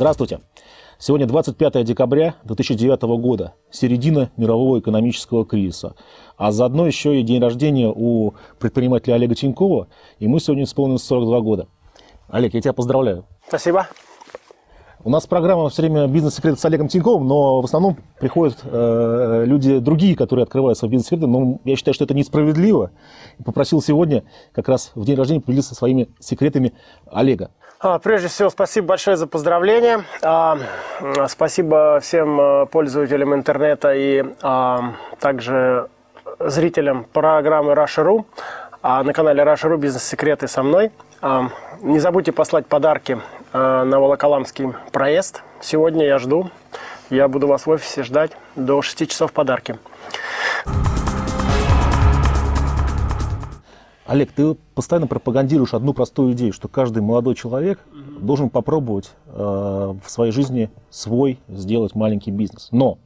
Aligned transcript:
Здравствуйте. 0.00 0.40
Сегодня 0.98 1.26
25 1.26 1.84
декабря 1.84 2.36
2009 2.44 3.02
года, 3.20 3.52
середина 3.70 4.30
мирового 4.38 4.80
экономического 4.80 5.44
кризиса. 5.44 5.94
А 6.38 6.52
заодно 6.52 6.86
еще 6.86 7.20
и 7.20 7.22
день 7.22 7.38
рождения 7.38 7.92
у 7.94 8.32
предпринимателя 8.58 9.16
Олега 9.16 9.34
Тинькова, 9.34 9.88
и 10.18 10.26
мы 10.26 10.40
сегодня 10.40 10.64
исполнилось 10.64 11.02
42 11.02 11.40
года. 11.40 11.68
Олег, 12.30 12.54
я 12.54 12.62
тебя 12.62 12.72
поздравляю. 12.72 13.26
Спасибо. 13.46 13.88
У 15.02 15.08
нас 15.10 15.26
программа 15.26 15.68
все 15.68 15.82
время 15.82 16.06
«Бизнес-секреты» 16.06 16.58
с 16.58 16.64
Олегом 16.64 16.88
Тиньковым, 16.88 17.26
но 17.26 17.60
в 17.60 17.64
основном 17.66 17.96
приходят 18.18 18.58
э, 18.64 19.44
люди 19.46 19.80
другие, 19.80 20.14
которые 20.14 20.44
открывают 20.44 20.78
свои 20.78 20.90
бизнес-секреты. 20.90 21.26
Но 21.26 21.58
я 21.64 21.76
считаю, 21.76 21.94
что 21.94 22.04
это 22.04 22.14
несправедливо. 22.14 22.90
И 23.38 23.42
попросил 23.42 23.82
сегодня, 23.82 24.24
как 24.52 24.68
раз 24.68 24.92
в 24.94 25.04
день 25.04 25.16
рождения, 25.16 25.40
поделиться 25.40 25.74
своими 25.74 26.08
секретами 26.20 26.72
Олега. 27.06 27.50
А, 27.82 27.98
прежде 27.98 28.28
всего, 28.28 28.50
спасибо 28.50 28.88
большое 28.88 29.16
за 29.16 29.26
поздравления. 29.26 30.04
А, 30.20 30.58
спасибо 31.28 31.98
всем 32.02 32.38
э, 32.38 32.66
пользователям 32.66 33.34
интернета 33.34 33.94
и 33.94 34.22
а, 34.42 34.92
также 35.18 35.88
зрителям 36.38 37.04
программы 37.04 37.72
Russia.ru. 37.72 38.26
А 38.82 39.02
на 39.02 39.14
канале 39.14 39.42
Russia.ru 39.42 39.78
«Бизнес-секреты» 39.78 40.46
со 40.48 40.62
мной. 40.62 40.90
Не 41.82 41.98
забудьте 41.98 42.32
послать 42.32 42.66
подарки 42.66 43.20
на 43.52 44.00
Волоколамский 44.00 44.72
проезд. 44.90 45.42
Сегодня 45.60 46.06
я 46.06 46.18
жду. 46.18 46.50
Я 47.10 47.28
буду 47.28 47.46
вас 47.46 47.66
в 47.66 47.70
офисе 47.70 48.04
ждать 48.04 48.32
до 48.56 48.80
6 48.80 49.10
часов 49.10 49.32
подарки. 49.32 49.78
Олег, 54.10 54.32
ты 54.32 54.56
постоянно 54.74 55.06
пропагандируешь 55.06 55.72
одну 55.72 55.94
простую 55.94 56.32
идею, 56.32 56.52
что 56.52 56.66
каждый 56.66 57.00
молодой 57.00 57.36
человек 57.36 57.78
mm-hmm. 57.78 58.18
должен 58.18 58.50
попробовать 58.50 59.12
э, 59.26 59.32
в 59.34 60.02
своей 60.10 60.32
жизни 60.32 60.68
свой 60.90 61.38
сделать 61.46 61.94
маленький 61.94 62.32
бизнес. 62.32 62.70
Но 62.72 62.98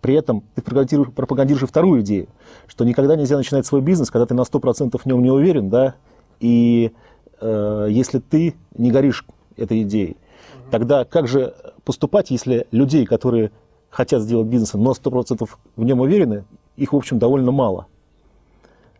при 0.00 0.14
этом 0.14 0.44
ты 0.54 0.62
пропагандируешь, 0.62 1.12
пропагандируешь 1.12 1.68
вторую 1.68 2.02
идею, 2.02 2.28
что 2.68 2.84
никогда 2.84 3.16
нельзя 3.16 3.36
начинать 3.36 3.66
свой 3.66 3.80
бизнес, 3.80 4.12
когда 4.12 4.26
ты 4.26 4.34
на 4.34 4.42
100% 4.42 4.96
в 4.96 5.06
нем 5.06 5.24
не 5.24 5.30
уверен, 5.32 5.70
да, 5.70 5.96
и 6.38 6.92
э, 7.40 7.88
если 7.90 8.20
ты 8.20 8.54
не 8.76 8.92
горишь 8.92 9.26
этой 9.56 9.82
идеей, 9.82 10.12
mm-hmm. 10.12 10.70
тогда 10.70 11.04
как 11.04 11.26
же 11.26 11.52
поступать, 11.84 12.30
если 12.30 12.68
людей, 12.70 13.06
которые 13.06 13.50
хотят 13.90 14.22
сделать 14.22 14.46
бизнес, 14.46 14.74
но 14.74 14.92
100% 14.92 15.48
в 15.74 15.82
нем 15.82 15.98
уверены, 15.98 16.44
их, 16.76 16.92
в 16.92 16.96
общем, 16.96 17.18
довольно 17.18 17.50
мало? 17.50 17.88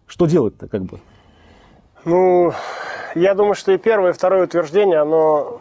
Что 0.08 0.26
делать-то, 0.26 0.66
как 0.66 0.82
бы? 0.82 0.98
Ну, 2.08 2.54
я 3.14 3.34
думаю, 3.34 3.54
что 3.54 3.72
и 3.72 3.76
первое, 3.76 4.10
и 4.10 4.14
второе 4.14 4.44
утверждение, 4.44 4.98
оно 4.98 5.60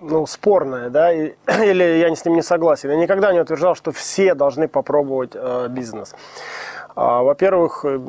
ну, 0.00 0.26
спорное, 0.26 0.88
да, 0.88 1.12
и, 1.12 1.34
или 1.62 1.98
я 1.98 2.14
с 2.14 2.24
ним 2.24 2.36
не 2.36 2.42
согласен. 2.42 2.88
Я 2.88 2.96
никогда 2.96 3.34
не 3.34 3.40
утверждал, 3.40 3.74
что 3.74 3.92
все 3.92 4.34
должны 4.34 4.66
попробовать 4.66 5.32
э, 5.34 5.66
бизнес. 5.68 6.14
А, 6.96 7.22
во-первых, 7.22 7.84
э, 7.84 8.00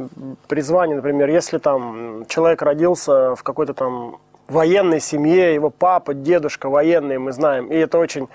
призвание, 0.47 0.95
например, 0.95 1.29
если 1.29 1.57
там 1.57 2.25
человек 2.29 2.61
родился 2.61 3.35
в 3.35 3.43
какой-то 3.43 3.73
там 3.73 4.19
военной 4.47 5.01
семье, 5.01 5.53
его 5.53 5.69
папа, 5.69 6.13
дедушка 6.13 6.69
военные, 6.69 7.19
мы 7.19 7.33
знаем, 7.33 7.67
и 7.67 7.75
это 7.75 7.97
очень 7.97 8.29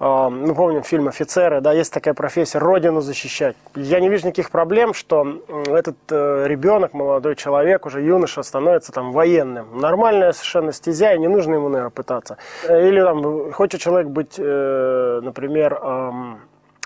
мы 0.00 0.54
помним 0.54 0.82
фильм 0.82 1.08
«Офицеры», 1.08 1.60
да, 1.60 1.72
есть 1.72 1.92
такая 1.92 2.14
профессия– 2.14 2.58
родину 2.60 3.02
защищать. 3.02 3.54
Я 3.74 4.00
не 4.00 4.08
вижу 4.08 4.26
никаких 4.26 4.50
проблем, 4.50 4.94
что 4.94 5.42
этот 5.68 5.96
э, 6.08 6.46
ребенок, 6.46 6.94
молодой 6.94 7.36
человек, 7.36 7.84
уже 7.84 8.00
юноша, 8.00 8.42
становится 8.42 8.92
там 8.92 9.12
военным. 9.12 9.78
Нормальная 9.78 10.32
совершенно 10.32 10.72
стезя, 10.72 11.12
и 11.12 11.18
не 11.18 11.28
нужно 11.28 11.54
ему, 11.56 11.68
наверное, 11.68 11.90
пытаться. 11.90 12.38
Или 12.66 13.02
там 13.02 13.52
хочет 13.52 13.82
человек 13.82 14.08
быть, 14.08 14.36
э, 14.38 15.20
например, 15.22 15.78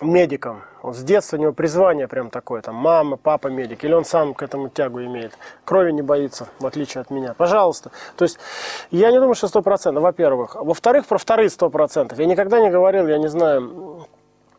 медиком. 0.00 0.62
Он 0.82 0.92
с 0.92 1.02
детства 1.02 1.36
у 1.36 1.40
него 1.40 1.52
призвание 1.52 2.08
прям 2.08 2.30
такое, 2.30 2.60
там 2.60 2.74
мама, 2.74 3.16
папа 3.16 3.48
медик, 3.48 3.84
или 3.84 3.92
он 3.92 4.04
сам 4.04 4.34
к 4.34 4.42
этому 4.42 4.68
тягу 4.68 5.02
имеет. 5.02 5.32
Крови 5.64 5.92
не 5.92 6.02
боится, 6.02 6.48
в 6.58 6.66
отличие 6.66 7.00
от 7.00 7.10
меня. 7.10 7.34
Пожалуйста. 7.34 7.90
То 8.16 8.24
есть 8.24 8.38
я 8.90 9.10
не 9.10 9.18
думаю, 9.18 9.34
что 9.34 9.48
сто 9.48 9.62
процентов, 9.62 10.02
во-первых. 10.02 10.56
Во-вторых, 10.56 11.06
про 11.06 11.18
вторые 11.18 11.48
сто 11.48 11.70
процентов. 11.70 12.18
Я 12.18 12.26
никогда 12.26 12.60
не 12.60 12.70
говорил, 12.70 13.06
я 13.06 13.18
не 13.18 13.28
знаю, 13.28 14.06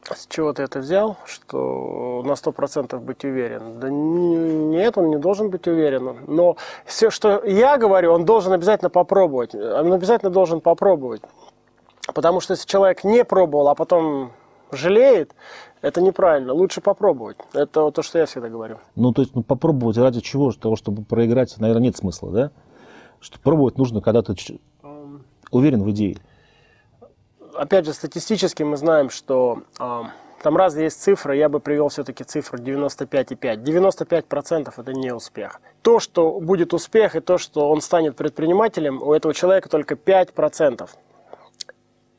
с 0.03 0.27
чего 0.27 0.53
ты 0.53 0.63
это 0.63 0.79
взял, 0.79 1.17
что 1.25 2.21
на 2.25 2.35
сто 2.35 2.51
процентов 2.51 3.01
быть 3.01 3.23
уверен? 3.23 3.79
Да 3.79 3.89
нет, 3.89 4.97
он 4.97 5.09
не 5.09 5.17
должен 5.17 5.49
быть 5.49 5.67
уверен. 5.67 6.17
Но 6.27 6.57
все, 6.85 7.09
что 7.09 7.43
я 7.43 7.77
говорю, 7.77 8.13
он 8.13 8.25
должен 8.25 8.53
обязательно 8.53 8.89
попробовать. 8.89 9.55
Он 9.55 9.93
обязательно 9.93 10.31
должен 10.31 10.61
попробовать. 10.61 11.21
Потому 12.13 12.39
что 12.39 12.53
если 12.53 12.67
человек 12.67 13.03
не 13.03 13.23
пробовал, 13.25 13.69
а 13.69 13.75
потом 13.75 14.31
жалеет, 14.75 15.33
это 15.81 16.01
неправильно. 16.01 16.53
Лучше 16.53 16.81
попробовать. 16.81 17.37
Это 17.53 17.91
то, 17.91 18.01
что 18.01 18.19
я 18.19 18.25
всегда 18.25 18.49
говорю. 18.49 18.79
Ну, 18.95 19.13
то 19.13 19.21
есть 19.21 19.35
ну, 19.35 19.43
попробовать 19.43 19.97
ради 19.97 20.21
чего? 20.21 20.51
Того, 20.51 20.75
чтобы 20.75 21.03
проиграть, 21.03 21.55
наверное, 21.57 21.83
нет 21.83 21.97
смысла, 21.97 22.31
да? 22.31 22.51
Что 23.19 23.39
пробовать 23.39 23.77
нужно, 23.77 24.01
когда 24.01 24.21
ты 24.21 24.35
уверен 25.51 25.83
в 25.83 25.91
идее. 25.91 26.17
Опять 27.55 27.85
же, 27.85 27.93
статистически 27.93 28.63
мы 28.63 28.77
знаем, 28.77 29.09
что 29.09 29.63
э, 29.79 30.01
там 30.43 30.57
разные 30.57 30.85
есть 30.85 31.01
цифры. 31.01 31.37
Я 31.37 31.49
бы 31.49 31.59
привел 31.59 31.87
все-таки 31.87 32.23
цифру 32.23 32.59
95,5. 32.59 33.63
95% 33.63 34.73
это 34.77 34.93
не 34.93 35.13
успех. 35.13 35.61
То, 35.81 35.99
что 35.99 36.39
будет 36.39 36.73
успех, 36.73 37.15
и 37.15 37.19
то, 37.19 37.37
что 37.37 37.69
он 37.69 37.81
станет 37.81 38.15
предпринимателем, 38.15 39.01
у 39.01 39.13
этого 39.13 39.33
человека 39.33 39.69
только 39.69 39.95
5%. 39.95 40.89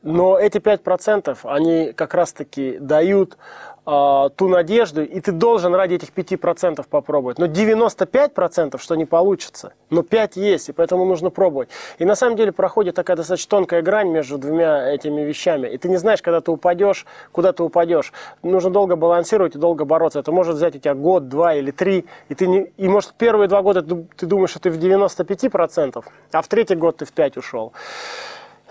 Но 0.06 0.38
эти 0.38 0.58
5% 0.58 1.36
они 1.42 1.92
как 1.92 2.14
раз-таки 2.14 2.78
дают 2.78 3.36
э, 3.84 4.28
ту 4.36 4.46
надежду, 4.46 5.02
и 5.02 5.20
ты 5.20 5.32
должен 5.32 5.74
ради 5.74 5.94
этих 5.94 6.10
5% 6.10 6.86
попробовать. 6.88 7.40
Но 7.40 7.46
95% 7.46 8.78
что 8.78 8.94
не 8.94 9.04
получится, 9.04 9.72
но 9.90 10.04
5 10.04 10.36
есть, 10.36 10.68
и 10.68 10.72
поэтому 10.72 11.04
нужно 11.04 11.30
пробовать. 11.30 11.70
И 11.98 12.04
на 12.04 12.14
самом 12.14 12.36
деле 12.36 12.52
проходит 12.52 12.94
такая 12.94 13.16
достаточно 13.16 13.50
тонкая 13.50 13.82
грань 13.82 14.08
между 14.10 14.38
двумя 14.38 14.94
этими 14.94 15.22
вещами. 15.22 15.66
И 15.66 15.76
ты 15.76 15.88
не 15.88 15.96
знаешь, 15.96 16.22
когда 16.22 16.40
ты 16.40 16.52
упадешь, 16.52 17.04
куда 17.32 17.52
ты 17.52 17.64
упадешь. 17.64 18.12
Нужно 18.44 18.70
долго 18.70 18.94
балансировать 18.94 19.56
и 19.56 19.58
долго 19.58 19.84
бороться. 19.84 20.20
Это 20.20 20.30
может 20.30 20.54
взять 20.54 20.76
у 20.76 20.78
тебя 20.78 20.94
год, 20.94 21.28
два 21.28 21.52
или 21.56 21.72
три. 21.72 22.06
И, 22.28 22.36
ты 22.36 22.46
не, 22.46 22.70
и 22.76 22.86
может 22.86 23.14
первые 23.14 23.48
два 23.48 23.60
года 23.60 23.82
ты 23.82 24.26
думаешь, 24.26 24.50
что 24.50 24.60
ты 24.60 24.70
в 24.70 24.78
95%, 24.78 26.04
а 26.30 26.42
в 26.42 26.46
третий 26.46 26.76
год 26.76 26.98
ты 26.98 27.06
в 27.06 27.12
5 27.12 27.38
ушел. 27.38 27.72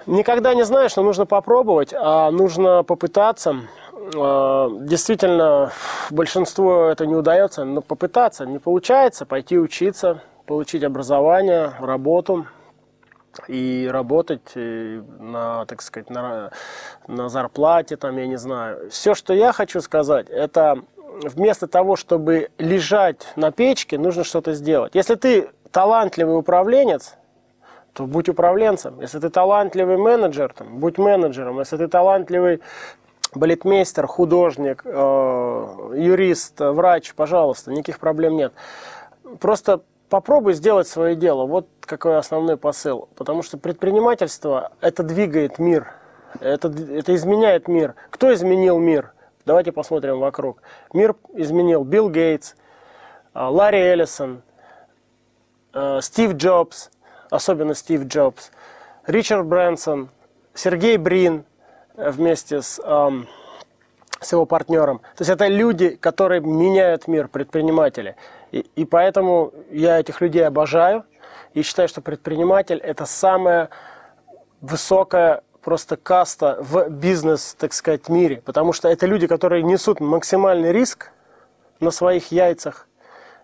Никогда 0.05 0.53
не 0.53 0.63
знаешь, 0.63 0.95
но 0.95 1.03
нужно 1.03 1.25
попробовать, 1.25 1.93
а 1.93 2.29
нужно 2.29 2.83
попытаться. 2.83 3.61
А, 4.15 4.69
действительно, 4.81 5.71
большинству 6.11 6.71
это 6.83 7.07
не 7.07 7.15
удается, 7.15 7.65
но 7.65 7.81
попытаться 7.81 8.45
не 8.45 8.59
получается, 8.59 9.25
пойти 9.25 9.57
учиться, 9.57 10.21
получить 10.45 10.83
образование, 10.83 11.73
работу 11.79 12.45
и 13.47 13.89
работать 13.91 14.51
э, 14.55 15.01
на, 15.19 15.65
так 15.65 15.81
сказать, 15.81 16.09
на, 16.09 16.51
на 17.07 17.27
зарплате, 17.27 17.97
там, 17.97 18.15
я 18.17 18.27
не 18.27 18.37
знаю. 18.37 18.89
Все, 18.91 19.15
что 19.15 19.33
я 19.33 19.51
хочу 19.51 19.81
сказать, 19.81 20.29
это 20.29 20.79
вместо 21.23 21.67
того, 21.67 21.95
чтобы 21.95 22.49
лежать 22.57 23.27
на 23.35 23.51
печке, 23.51 23.97
нужно 23.97 24.23
что-то 24.23 24.53
сделать. 24.53 24.93
Если 24.93 25.15
ты 25.15 25.49
талантливый 25.71 26.37
управленец, 26.37 27.15
то 27.95 28.05
будь 28.05 28.27
управленцем. 28.27 28.99
Если 28.99 29.19
ты 29.19 29.29
талантливый 29.29 29.95
менеджер, 29.95 30.53
там, 30.53 30.79
будь 30.79 30.97
менеджером. 30.97 31.59
Если 31.59 31.77
ты 31.77 31.87
талантливый 31.87 32.59
балетмейстер, 33.33 34.05
художник, 34.05 34.81
э, 34.83 35.91
юрист, 35.95 36.59
врач, 36.59 37.13
пожалуйста, 37.15 37.71
никаких 37.71 37.99
проблем 37.99 38.35
нет. 38.35 38.53
Просто 39.39 39.81
попробуй 40.09 40.55
сделать 40.55 40.89
свое 40.89 41.15
дело. 41.15 41.45
Вот 41.45 41.67
какой 41.79 42.17
основной 42.17 42.57
посыл. 42.57 43.07
Потому 43.15 43.43
что 43.43 43.57
предпринимательство– 43.57 44.73
это 44.81 45.01
двигает 45.01 45.57
мир, 45.57 45.87
это, 46.41 46.67
это 46.67 47.15
изменяет 47.15 47.69
мир. 47.69 47.95
Кто 48.09 48.33
изменил 48.33 48.77
мир? 48.77 49.13
Давайте 49.45 49.71
посмотрим 49.71 50.19
вокруг. 50.19 50.61
Мир 50.91 51.15
изменил 51.33 51.85
Билл 51.85 52.09
Гейтс, 52.09 52.55
э, 53.33 53.39
Ларри 53.41 53.79
Эллисон, 53.79 54.41
э, 55.73 55.99
Стив 56.01 56.33
Джобс– 56.33 56.91
особенно 57.35 57.75
Стив 57.75 58.03
Джобс, 58.05 58.51
Ричард 59.05 59.45
Брэнсон, 59.45 60.09
Сергей 60.53 60.97
Брин 60.97 61.43
э, 61.95 62.09
вместе 62.09 62.61
с, 62.61 62.79
эм, 62.83 63.27
с 64.19 64.31
его 64.31 64.45
партнером. 64.45 64.99
То 64.99 65.21
есть 65.21 65.29
это 65.29 65.47
люди, 65.47 65.89
которые 65.89 66.41
меняют 66.41 67.07
мир, 67.07 67.27
предприниматели. 67.27 68.15
И, 68.51 68.65
и 68.75 68.85
поэтому 68.85 69.53
я 69.69 69.99
этих 69.99 70.21
людей 70.21 70.45
обожаю 70.45 71.03
и 71.53 71.61
считаю, 71.61 71.87
что 71.87 72.01
предприниматель 72.01 72.77
это 72.77 73.05
самая 73.05 73.69
высокая 74.61 75.43
просто 75.61 75.97
каста 75.97 76.57
в 76.59 76.89
бизнес, 76.89 77.55
так 77.57 77.73
сказать, 77.73 78.07
мире. 78.07 78.41
Потому 78.45 78.71
что 78.71 78.87
это 78.87 79.05
люди, 79.07 79.27
которые 79.27 79.63
несут 79.63 79.99
максимальный 79.99 80.71
риск 80.71 81.11
на 81.79 81.91
своих 81.91 82.31
яйцах, 82.31 82.87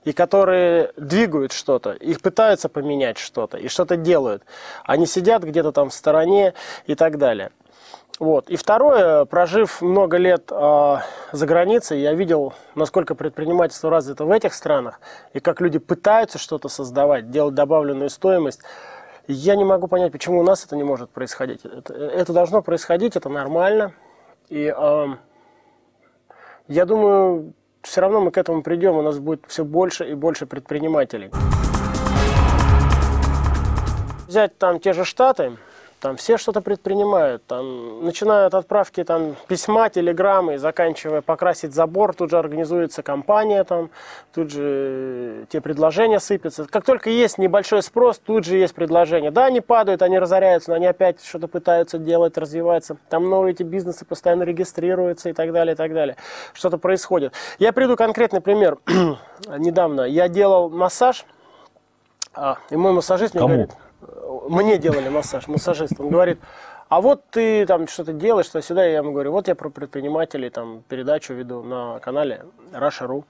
и 0.03 0.13
которые 0.13 0.91
двигают 0.97 1.51
что-то, 1.51 1.91
их 1.91 2.21
пытаются 2.21 2.69
поменять 2.69 3.17
что-то 3.17 3.57
и 3.57 3.67
что-то 3.67 3.97
делают. 3.97 4.43
Они 4.83 5.05
сидят 5.05 5.43
где-то 5.43 5.71
там 5.71 5.89
в 5.89 5.93
стороне 5.93 6.53
и 6.85 6.95
так 6.95 7.17
далее. 7.17 7.51
Вот. 8.19 8.49
И 8.49 8.55
второе, 8.55 9.25
прожив 9.25 9.81
много 9.81 10.17
лет 10.17 10.51
э, 10.51 10.97
за 11.31 11.45
границей, 11.47 12.01
я 12.01 12.13
видел, 12.13 12.53
насколько 12.75 13.15
предпринимательство 13.15 13.89
развито 13.89 14.25
в 14.25 14.31
этих 14.31 14.53
странах, 14.53 14.99
и 15.33 15.39
как 15.39 15.59
люди 15.59 15.79
пытаются 15.79 16.37
что-то 16.37 16.69
создавать, 16.69 17.31
делать 17.31 17.55
добавленную 17.55 18.11
стоимость. 18.11 18.61
Я 19.27 19.55
не 19.55 19.63
могу 19.63 19.87
понять, 19.87 20.11
почему 20.11 20.39
у 20.39 20.43
нас 20.43 20.63
это 20.65 20.75
не 20.75 20.83
может 20.83 21.09
происходить. 21.09 21.65
Это, 21.65 21.93
это 21.93 22.31
должно 22.31 22.61
происходить, 22.61 23.15
это 23.15 23.29
нормально. 23.29 23.93
И 24.49 24.71
э, 24.75 25.07
я 26.67 26.85
думаю, 26.85 27.53
все 27.83 28.01
равно 28.01 28.21
мы 28.21 28.31
к 28.31 28.37
этому 28.37 28.63
придем, 28.63 28.95
у 28.95 29.01
нас 29.01 29.19
будет 29.19 29.45
все 29.47 29.63
больше 29.63 30.09
и 30.09 30.13
больше 30.13 30.45
предпринимателей. 30.45 31.31
Взять 34.27 34.57
там 34.57 34.79
те 34.79 34.93
же 34.93 35.03
Штаты, 35.03 35.57
там 36.01 36.17
все 36.17 36.37
что-то 36.37 36.61
предпринимают, 36.61 37.45
там, 37.45 38.03
начиная 38.03 38.47
от 38.47 38.55
отправки 38.55 39.03
там, 39.03 39.35
письма, 39.47 39.89
телеграммы, 39.89 40.57
заканчивая 40.57 41.21
покрасить 41.21 41.75
забор, 41.75 42.15
тут 42.15 42.31
же 42.31 42.39
организуется 42.39 43.03
компания, 43.03 43.63
там, 43.63 43.91
тут 44.33 44.49
же 44.49 45.45
те 45.49 45.61
предложения 45.61 46.19
сыпятся. 46.19 46.65
Как 46.65 46.85
только 46.85 47.11
есть 47.11 47.37
небольшой 47.37 47.83
спрос, 47.83 48.17
тут 48.17 48.45
же 48.45 48.57
есть 48.57 48.73
предложения. 48.73 49.29
Да, 49.29 49.45
они 49.45 49.61
падают, 49.61 50.01
они 50.01 50.17
разоряются, 50.17 50.71
но 50.71 50.77
они 50.77 50.87
опять 50.87 51.23
что-то 51.23 51.47
пытаются 51.47 51.99
делать, 51.99 52.35
развиваться. 52.35 52.97
Там 53.09 53.29
новые 53.29 53.53
эти 53.53 53.61
бизнесы 53.61 54.03
постоянно 54.03 54.41
регистрируются 54.41 55.29
и 55.29 55.33
так 55.33 55.53
далее, 55.53 55.73
и 55.73 55.77
так 55.77 55.93
далее. 55.93 56.15
Что-то 56.53 56.79
происходит. 56.79 57.33
Я 57.59 57.73
приду 57.73 57.95
конкретный 57.95 58.41
пример. 58.41 58.79
Недавно 59.47 60.01
я 60.01 60.27
делал 60.27 60.71
массаж, 60.71 61.25
а, 62.33 62.57
и 62.71 62.75
мой 62.75 62.91
массажист 62.93 63.33
Кому? 63.33 63.47
мне 63.47 63.57
говорит, 63.57 63.75
мне 64.47 64.77
делали 64.77 65.09
массаж, 65.09 65.47
массажист, 65.47 65.99
он 65.99 66.09
говорит, 66.09 66.39
а 66.89 66.99
вот 66.99 67.23
ты 67.31 67.65
там 67.65 67.87
что-то 67.87 68.11
делаешь, 68.11 68.47
что 68.47 68.61
сюда, 68.61 68.83
я 68.83 68.97
ему 68.97 69.13
говорю, 69.13 69.31
вот 69.31 69.47
я 69.47 69.55
про 69.55 69.69
предпринимателей 69.69 70.49
там 70.49 70.83
передачу 70.89 71.33
веду 71.33 71.63
на 71.63 71.99
канале 71.99 72.45
Russia.ru 72.73 73.23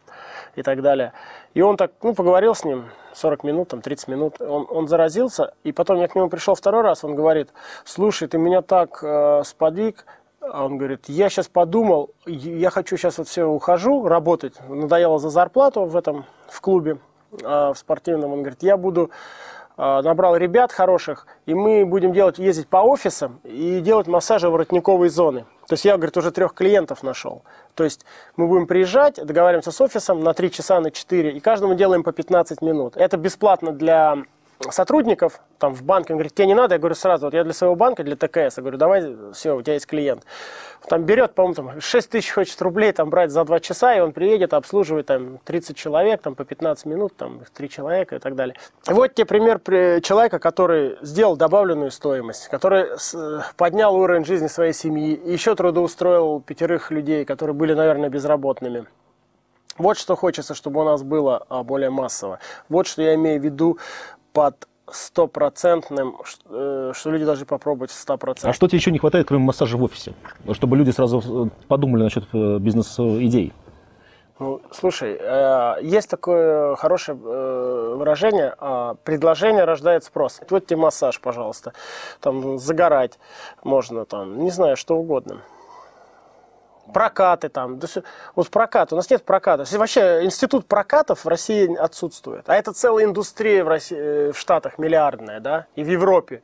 и 0.55 0.63
так 0.63 0.81
далее. 0.81 1.13
И 1.53 1.61
он 1.61 1.77
так, 1.77 1.91
ну, 2.01 2.15
поговорил 2.15 2.55
с 2.55 2.63
ним 2.63 2.85
40 3.13 3.43
минут, 3.43 3.69
там 3.69 3.81
30 3.81 4.07
минут, 4.07 4.41
он, 4.41 4.65
он 4.69 4.87
заразился, 4.87 5.53
и 5.63 5.71
потом 5.71 5.99
я 5.99 6.07
к 6.07 6.15
нему 6.15 6.27
пришел 6.27 6.55
второй 6.55 6.81
раз, 6.81 7.03
он 7.03 7.13
говорит, 7.13 7.49
слушай, 7.85 8.27
ты 8.27 8.37
меня 8.37 8.63
так 8.63 9.03
э, 9.03 9.43
сподвиг, 9.45 10.05
а 10.39 10.65
он 10.65 10.79
говорит, 10.79 11.05
я 11.07 11.29
сейчас 11.29 11.47
подумал, 11.47 12.09
я 12.25 12.71
хочу 12.71 12.97
сейчас 12.97 13.19
вот 13.19 13.27
все 13.27 13.45
ухожу 13.45 14.07
работать, 14.07 14.55
надоело 14.67 15.19
за 15.19 15.29
зарплату 15.29 15.85
в 15.85 15.95
этом, 15.95 16.25
в 16.47 16.61
клубе, 16.61 16.97
э, 17.33 17.45
в 17.45 17.75
спортивном, 17.75 18.33
он 18.33 18.39
говорит, 18.39 18.63
я 18.63 18.75
буду 18.75 19.11
набрал 19.81 20.35
ребят 20.35 20.71
хороших, 20.71 21.25
и 21.47 21.55
мы 21.55 21.85
будем 21.87 22.13
делать, 22.13 22.37
ездить 22.37 22.67
по 22.67 22.77
офисам 22.77 23.39
и 23.43 23.79
делать 23.79 24.05
массажи 24.05 24.47
воротниковой 24.47 25.09
зоны. 25.09 25.45
То 25.67 25.73
есть 25.73 25.85
я, 25.85 25.97
говорит, 25.97 26.15
уже 26.17 26.31
трех 26.31 26.53
клиентов 26.53 27.01
нашел. 27.01 27.41
То 27.73 27.83
есть 27.83 28.05
мы 28.35 28.47
будем 28.47 28.67
приезжать, 28.67 29.15
договариваемся 29.15 29.71
с 29.71 29.81
офисом 29.81 30.23
на 30.23 30.33
3 30.33 30.51
часа, 30.51 30.79
на 30.79 30.91
4, 30.91 31.31
и 31.31 31.39
каждому 31.39 31.73
делаем 31.73 32.03
по 32.03 32.11
15 32.11 32.61
минут. 32.61 32.95
Это 32.95 33.17
бесплатно 33.17 33.71
для 33.71 34.19
сотрудников 34.69 35.41
там 35.57 35.73
в 35.73 35.83
банке, 35.83 36.13
он 36.13 36.17
говорит, 36.17 36.33
тебе 36.33 36.47
не 36.47 36.55
надо, 36.55 36.75
я 36.75 36.79
говорю 36.79 36.95
сразу, 36.95 37.25
вот 37.27 37.33
я 37.33 37.43
для 37.43 37.53
своего 37.53 37.75
банка, 37.75 38.03
для 38.03 38.15
ТКС, 38.15 38.57
я 38.57 38.61
говорю, 38.61 38.77
давай, 38.77 39.15
все, 39.33 39.55
у 39.55 39.61
тебя 39.61 39.73
есть 39.73 39.87
клиент. 39.87 40.23
Там 40.87 41.03
берет, 41.03 41.33
по-моему, 41.35 41.55
там 41.55 41.81
6 41.81 42.09
тысяч 42.09 42.31
хочет 42.31 42.61
рублей 42.61 42.91
там 42.91 43.09
брать 43.09 43.31
за 43.31 43.43
2 43.43 43.59
часа, 43.59 43.95
и 43.95 43.99
он 43.99 44.13
приедет, 44.13 44.53
обслуживает 44.53 45.07
там 45.07 45.39
30 45.45 45.77
человек, 45.77 46.21
там 46.21 46.35
по 46.35 46.43
15 46.43 46.85
минут, 46.85 47.15
там 47.15 47.41
их 47.41 47.49
3 47.49 47.69
человека 47.69 48.15
и 48.15 48.19
так 48.19 48.35
далее. 48.35 48.55
И 48.89 48.93
вот 48.93 49.13
тебе 49.13 49.25
пример 49.25 49.59
человека, 50.01 50.39
который 50.39 50.97
сделал 51.01 51.35
добавленную 51.35 51.91
стоимость, 51.91 52.47
который 52.47 52.87
поднял 53.57 53.95
уровень 53.95 54.25
жизни 54.25 54.47
своей 54.47 54.73
семьи, 54.73 55.19
еще 55.25 55.55
трудоустроил 55.55 56.41
пятерых 56.41 56.91
людей, 56.91 57.25
которые 57.25 57.55
были, 57.55 57.73
наверное, 57.73 58.09
безработными. 58.09 58.85
Вот 59.77 59.97
что 59.97 60.15
хочется, 60.15 60.53
чтобы 60.53 60.81
у 60.81 60.83
нас 60.83 61.01
было 61.01 61.45
а, 61.49 61.63
более 61.63 61.89
массово. 61.89 62.39
Вот 62.69 62.87
что 62.87 63.01
я 63.01 63.15
имею 63.15 63.39
в 63.39 63.43
виду 63.43 63.79
под 64.33 64.67
стопроцентным, 64.93 66.17
э, 66.49 66.91
что 66.93 67.09
люди 67.09 67.25
должны 67.25 67.45
попробовать 67.45 67.91
стопроцентным. 67.91 68.51
А 68.51 68.53
что 68.53 68.67
тебе 68.67 68.77
еще 68.77 68.91
не 68.91 68.99
хватает, 68.99 69.27
кроме 69.27 69.45
массажа 69.45 69.77
в 69.77 69.83
офисе? 69.83 70.13
Чтобы 70.53 70.77
люди 70.77 70.91
сразу 70.91 71.45
э, 71.45 71.49
подумали 71.67 72.03
насчет 72.03 72.25
э, 72.33 72.57
бизнес-идей. 72.59 73.53
Ну, 74.39 74.59
слушай, 74.71 75.19
есть 75.83 76.09
такое 76.09 76.75
хорошее 76.75 77.15
выражение, 77.15 78.55
а, 78.57 78.95
предложение 79.03 79.65
рождает 79.65 80.03
спрос. 80.03 80.41
Вот 80.49 80.65
тебе 80.65 80.77
массаж, 80.77 81.21
пожалуйста, 81.21 81.73
там 82.21 82.57
загорать 82.57 83.19
можно, 83.63 84.03
там, 84.05 84.43
не 84.43 84.49
знаю, 84.49 84.77
что 84.77 84.97
угодно 84.97 85.41
прокаты 86.93 87.49
там. 87.49 87.79
Вот 88.35 88.49
прокат, 88.49 88.93
у 88.93 88.95
нас 88.95 89.09
нет 89.09 89.23
прокатов. 89.23 89.71
Вообще 89.71 90.23
институт 90.23 90.67
прокатов 90.67 91.25
в 91.25 91.27
России 91.27 91.75
отсутствует. 91.75 92.49
А 92.49 92.55
это 92.55 92.73
целая 92.73 93.05
индустрия 93.05 93.63
в, 93.63 93.67
России, 93.67 93.97
э, 93.97 94.31
в 94.31 94.37
Штатах 94.37 94.77
миллиардная, 94.77 95.39
да, 95.39 95.67
и 95.75 95.83
в 95.83 95.87
Европе. 95.87 96.41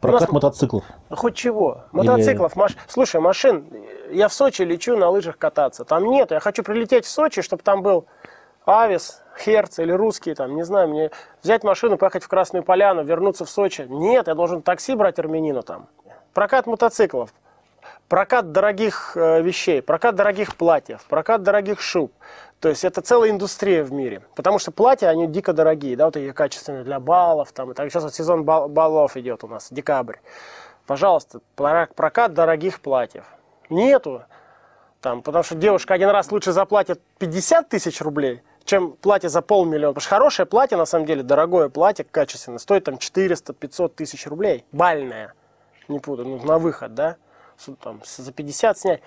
Прокат 0.00 0.22
нас... 0.22 0.30
мотоциклов. 0.30 0.84
Хоть 1.10 1.34
чего. 1.34 1.84
Мотоциклов. 1.92 2.52
Или... 2.52 2.60
Маш... 2.60 2.76
Слушай, 2.88 3.20
машин, 3.20 3.66
я 4.10 4.28
в 4.28 4.32
Сочи 4.32 4.62
лечу 4.62 4.96
на 4.96 5.10
лыжах 5.10 5.36
кататься. 5.36 5.84
Там 5.84 6.06
нет. 6.06 6.30
Я 6.30 6.40
хочу 6.40 6.62
прилететь 6.62 7.04
в 7.04 7.10
Сочи, 7.10 7.42
чтобы 7.42 7.62
там 7.62 7.82
был 7.82 8.06
Авис, 8.64 9.22
Херц 9.38 9.78
или 9.78 9.92
русский, 9.92 10.34
там, 10.34 10.54
не 10.54 10.64
знаю, 10.64 10.88
мне 10.88 11.10
взять 11.42 11.64
машину, 11.64 11.96
поехать 11.96 12.22
в 12.22 12.28
Красную 12.28 12.62
Поляну, 12.62 13.02
вернуться 13.02 13.44
в 13.44 13.50
Сочи. 13.50 13.86
Нет, 13.88 14.28
я 14.28 14.34
должен 14.34 14.62
такси 14.62 14.94
брать 14.94 15.18
армянину 15.18 15.62
там. 15.62 15.88
Прокат 16.34 16.66
мотоциклов 16.66 17.32
прокат 18.10 18.50
дорогих 18.50 19.12
э, 19.14 19.40
вещей, 19.40 19.80
прокат 19.80 20.16
дорогих 20.16 20.56
платьев, 20.56 21.00
прокат 21.08 21.44
дорогих 21.44 21.80
шуб. 21.80 22.12
То 22.58 22.68
есть 22.68 22.84
это 22.84 23.00
целая 23.00 23.30
индустрия 23.30 23.84
в 23.84 23.92
мире. 23.92 24.22
Потому 24.34 24.58
что 24.58 24.72
платья, 24.72 25.06
они 25.06 25.28
дико 25.28 25.52
дорогие, 25.52 25.96
да, 25.96 26.06
вот 26.06 26.14
такие 26.14 26.32
качественные 26.32 26.82
для 26.82 26.98
баллов. 26.98 27.52
Там, 27.52 27.70
и 27.70 27.74
так, 27.74 27.88
сейчас 27.88 28.02
вот 28.02 28.12
сезон 28.12 28.44
бал, 28.44 28.68
баллов 28.68 29.16
идет 29.16 29.44
у 29.44 29.46
нас, 29.46 29.68
декабрь. 29.70 30.16
Пожалуйста, 30.86 31.40
прокат 31.54 32.34
дорогих 32.34 32.80
платьев. 32.80 33.24
Нету. 33.70 34.24
Там, 35.00 35.22
потому 35.22 35.44
что 35.44 35.54
девушка 35.54 35.94
один 35.94 36.10
раз 36.10 36.32
лучше 36.32 36.50
заплатит 36.50 37.00
50 37.18 37.68
тысяч 37.68 38.00
рублей, 38.02 38.42
чем 38.64 38.92
платье 38.92 39.28
за 39.28 39.40
полмиллиона. 39.40 39.92
Потому 39.92 40.02
что 40.02 40.10
хорошее 40.10 40.46
платье, 40.46 40.76
на 40.76 40.84
самом 40.84 41.06
деле, 41.06 41.22
дорогое 41.22 41.68
платье, 41.68 42.04
качественное, 42.04 42.58
стоит 42.58 42.84
там 42.84 42.96
400-500 42.96 43.88
тысяч 43.90 44.26
рублей. 44.26 44.64
Бальное. 44.72 45.32
Не 45.86 46.00
путаю, 46.00 46.28
ну, 46.28 46.44
на 46.44 46.58
выход, 46.58 46.94
да 46.94 47.16
там, 47.80 48.00
за 48.04 48.32
50 48.32 48.78
снять. 48.78 49.00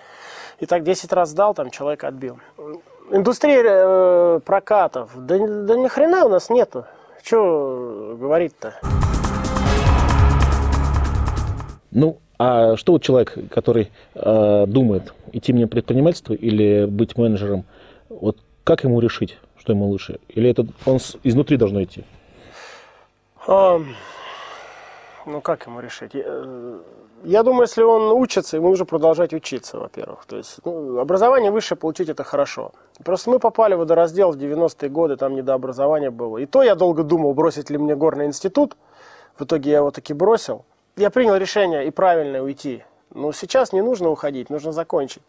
И 0.60 0.66
так 0.66 0.84
10 0.84 1.12
раз 1.14 1.34
дал, 1.34 1.54
там 1.54 1.70
человек 1.70 2.04
отбил. 2.04 2.40
Индустрия 3.12 3.64
э, 3.66 4.40
прокатов, 4.46 5.12
да, 5.16 5.38
да 5.38 5.76
ни 5.76 5.88
хрена 5.88 6.26
у 6.26 6.30
нас 6.30 6.50
нету. 6.50 6.86
Что 7.24 8.18
говорить-то? 8.20 8.74
Ну, 11.92 12.18
а 12.40 12.76
что 12.76 12.94
вот 12.94 13.04
человек, 13.04 13.38
который 13.52 13.92
э, 14.16 14.66
думает, 14.68 15.14
идти 15.32 15.54
мне 15.54 15.68
предпринимательство 15.68 16.34
или 16.34 16.86
быть 16.86 17.18
менеджером, 17.18 17.66
вот 18.10 18.38
как 18.64 18.84
ему 18.84 19.00
решить, 19.00 19.38
что 19.58 19.74
ему 19.74 19.88
лучше? 19.88 20.20
Или 20.30 20.50
это 20.50 20.66
он 20.86 21.00
с, 21.00 21.18
изнутри 21.24 21.58
должно 21.58 21.84
идти? 21.84 22.04
Um, 23.48 23.88
ну, 25.26 25.42
как 25.42 25.66
ему 25.68 25.80
решить? 25.80 26.16
Я 27.24 27.44
думаю, 27.44 27.62
если 27.64 27.84
он 27.84 28.12
учится, 28.12 28.58
ему 28.58 28.70
нужно 28.70 28.86
продолжать 28.86 29.34
учиться, 29.34 29.80
во-первых. 29.80 30.26
То 30.26 30.38
есть 30.38 30.60
ну, 30.66 31.00
образование 31.00 31.52
высшее 31.52 31.78
получить 31.78 32.10
это 32.10 32.24
хорошо. 32.24 32.74
Просто 33.04 33.30
мы 33.30 33.40
попали 33.40 33.76
в 33.76 33.80
водораздел 33.80 34.32
в 34.32 34.36
90-е 34.36 34.90
годы, 34.90 35.16
там 35.16 35.34
не 35.34 35.42
до 35.42 35.54
образования 35.54 36.12
было. 36.12 36.38
И 36.40 36.46
то 36.46 36.62
я 36.64 36.76
долго 36.76 37.04
думал, 37.04 37.34
бросить 37.34 37.70
ли 37.70 37.78
мне 37.78 37.96
горный 37.96 38.26
институт. 38.26 38.76
В 39.38 39.46
итоге 39.46 39.72
я 39.72 39.78
его 39.78 39.92
таки 39.92 40.14
бросил. 40.14 40.66
Я 40.98 41.10
принял 41.10 41.36
решение 41.36 41.88
и 41.88 41.92
правильное 41.92 42.42
уйти. 42.42 42.84
Но 43.14 43.32
сейчас 43.32 43.72
не 43.72 43.82
нужно 43.82 44.10
уходить, 44.10 44.50
нужно 44.50 44.72
закончить. 44.72 45.24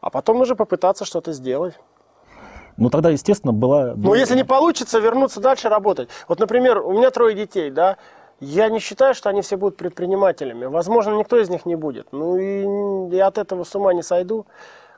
А 0.00 0.10
потом 0.10 0.38
нужно 0.38 0.56
попытаться 0.56 1.04
что-то 1.04 1.32
сделать. 1.32 1.74
Ну 2.76 2.90
тогда, 2.90 3.10
естественно, 3.10 3.52
была... 3.52 3.94
Ну, 3.96 4.14
если 4.14 4.36
не 4.36 4.44
получится, 4.44 4.98
вернуться 4.98 5.40
дальше 5.40 5.68
работать. 5.68 6.08
Вот, 6.28 6.38
например, 6.38 6.78
у 6.78 6.92
меня 6.92 7.10
трое 7.10 7.34
детей, 7.34 7.70
да, 7.70 7.96
я 8.40 8.68
не 8.68 8.78
считаю, 8.78 9.14
что 9.14 9.30
они 9.30 9.42
все 9.42 9.56
будут 9.56 9.76
предпринимателями. 9.76 10.66
Возможно, 10.66 11.16
никто 11.16 11.38
из 11.38 11.48
них 11.48 11.66
не 11.66 11.76
будет. 11.76 12.12
Ну 12.12 12.36
и 12.38 13.16
я 13.16 13.26
от 13.26 13.38
этого 13.38 13.64
с 13.64 13.74
ума 13.74 13.92
не 13.92 14.02
сойду. 14.02 14.46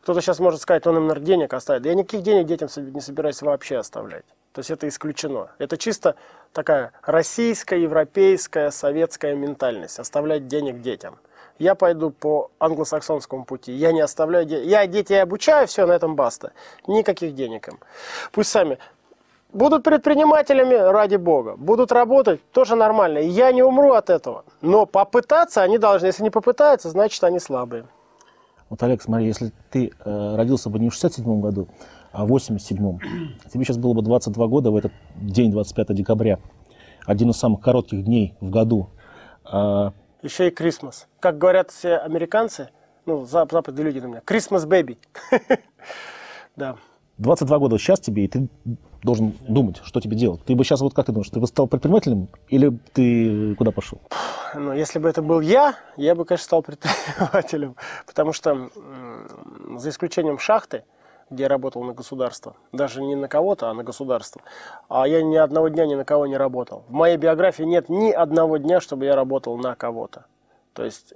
Кто-то 0.02 0.20
сейчас 0.20 0.38
может 0.40 0.60
сказать, 0.60 0.86
он 0.86 0.96
им, 0.96 1.06
наверное, 1.06 1.26
денег 1.26 1.54
оставит. 1.54 1.84
Я 1.86 1.94
никаких 1.94 2.22
денег 2.22 2.46
детям 2.46 2.68
не 2.76 3.00
собираюсь 3.00 3.42
вообще 3.42 3.76
оставлять. 3.76 4.24
То 4.52 4.60
есть 4.60 4.70
это 4.70 4.88
исключено. 4.88 5.50
Это 5.58 5.76
чисто 5.76 6.16
такая 6.52 6.92
российская, 7.02 7.80
европейская, 7.80 8.70
советская 8.70 9.34
ментальность. 9.34 9.98
Оставлять 9.98 10.46
денег 10.48 10.80
детям. 10.80 11.18
Я 11.58 11.74
пойду 11.74 12.10
по 12.10 12.50
англосаксонскому 12.58 13.44
пути. 13.44 13.72
Я 13.72 13.92
не 13.92 14.00
оставляю 14.00 14.46
денег. 14.46 14.66
Я 14.66 14.86
детей 14.86 15.22
обучаю, 15.22 15.66
все, 15.66 15.86
на 15.86 15.92
этом 15.92 16.16
баста. 16.16 16.52
Никаких 16.86 17.34
денег 17.34 17.68
им. 17.68 17.78
Пусть 18.32 18.50
сами 18.50 18.78
Будут 19.52 19.82
предпринимателями, 19.82 20.74
ради 20.74 21.16
бога. 21.16 21.56
Будут 21.56 21.90
работать, 21.92 22.40
тоже 22.52 22.76
нормально. 22.76 23.18
Я 23.18 23.50
не 23.52 23.62
умру 23.62 23.92
от 23.92 24.08
этого. 24.08 24.44
Но 24.60 24.86
попытаться 24.86 25.62
они 25.62 25.78
должны. 25.78 26.06
Если 26.06 26.22
не 26.22 26.30
попытаются, 26.30 26.88
значит 26.88 27.22
они 27.24 27.40
слабые. 27.40 27.84
Вот, 28.68 28.80
Олег, 28.84 29.02
смотри, 29.02 29.26
если 29.26 29.52
ты 29.70 29.92
э, 30.04 30.36
родился 30.36 30.70
бы 30.70 30.78
не 30.78 30.90
в 30.90 30.94
67 30.94 31.40
году, 31.40 31.66
а 32.12 32.24
в 32.24 32.32
87-м, 32.32 33.00
тебе 33.52 33.64
сейчас 33.64 33.78
было 33.78 33.92
бы 33.94 34.02
22 34.02 34.46
года 34.46 34.70
в 34.70 34.76
этот 34.76 34.92
день, 35.16 35.50
25 35.50 35.94
декабря, 35.94 36.38
один 37.04 37.30
из 37.30 37.36
самых 37.36 37.60
коротких 37.60 38.04
дней 38.04 38.36
в 38.40 38.50
году. 38.50 38.90
А... 39.44 39.92
Еще 40.22 40.48
и 40.48 40.50
Крисмас. 40.50 41.08
Как 41.18 41.38
говорят 41.38 41.72
все 41.72 41.96
американцы, 41.96 42.68
ну, 43.06 43.24
западные 43.24 43.84
люди 43.84 43.98
на 43.98 44.06
меня, 44.06 44.22
Christmas 44.24 44.66
baby. 44.68 44.98
Да. 46.54 46.76
22 47.18 47.58
года 47.58 47.78
сейчас 47.78 47.98
тебе, 47.98 48.24
и 48.24 48.28
ты 48.28 48.48
должен 49.02 49.34
думать, 49.48 49.80
что 49.84 50.00
тебе 50.00 50.16
делать. 50.16 50.42
Ты 50.44 50.54
бы 50.54 50.64
сейчас, 50.64 50.80
вот 50.80 50.94
как 50.94 51.06
ты 51.06 51.12
думаешь, 51.12 51.30
ты 51.30 51.40
бы 51.40 51.46
стал 51.46 51.66
предпринимателем 51.66 52.28
или 52.48 52.70
ты 52.92 53.54
куда 53.56 53.70
пошел? 53.70 54.00
Ну, 54.54 54.72
если 54.72 54.98
бы 54.98 55.08
это 55.08 55.22
был 55.22 55.40
я, 55.40 55.74
я 55.96 56.14
бы, 56.14 56.24
конечно, 56.24 56.44
стал 56.44 56.62
предпринимателем. 56.64 57.76
Потому 58.06 58.32
что, 58.32 58.70
за 59.76 59.88
исключением 59.88 60.38
шахты, 60.38 60.84
где 61.30 61.44
я 61.44 61.48
работал 61.48 61.82
на 61.84 61.92
государство, 61.92 62.56
даже 62.72 63.02
не 63.02 63.14
на 63.14 63.28
кого-то, 63.28 63.70
а 63.70 63.74
на 63.74 63.84
государство, 63.84 64.42
а 64.88 65.06
я 65.06 65.22
ни 65.22 65.36
одного 65.36 65.68
дня 65.68 65.86
ни 65.86 65.94
на 65.94 66.04
кого 66.04 66.26
не 66.26 66.36
работал. 66.36 66.84
В 66.88 66.92
моей 66.92 67.16
биографии 67.16 67.62
нет 67.62 67.88
ни 67.88 68.10
одного 68.10 68.56
дня, 68.56 68.80
чтобы 68.80 69.04
я 69.04 69.14
работал 69.14 69.56
на 69.56 69.76
кого-то. 69.76 70.26
То 70.72 70.84
есть 70.84 71.14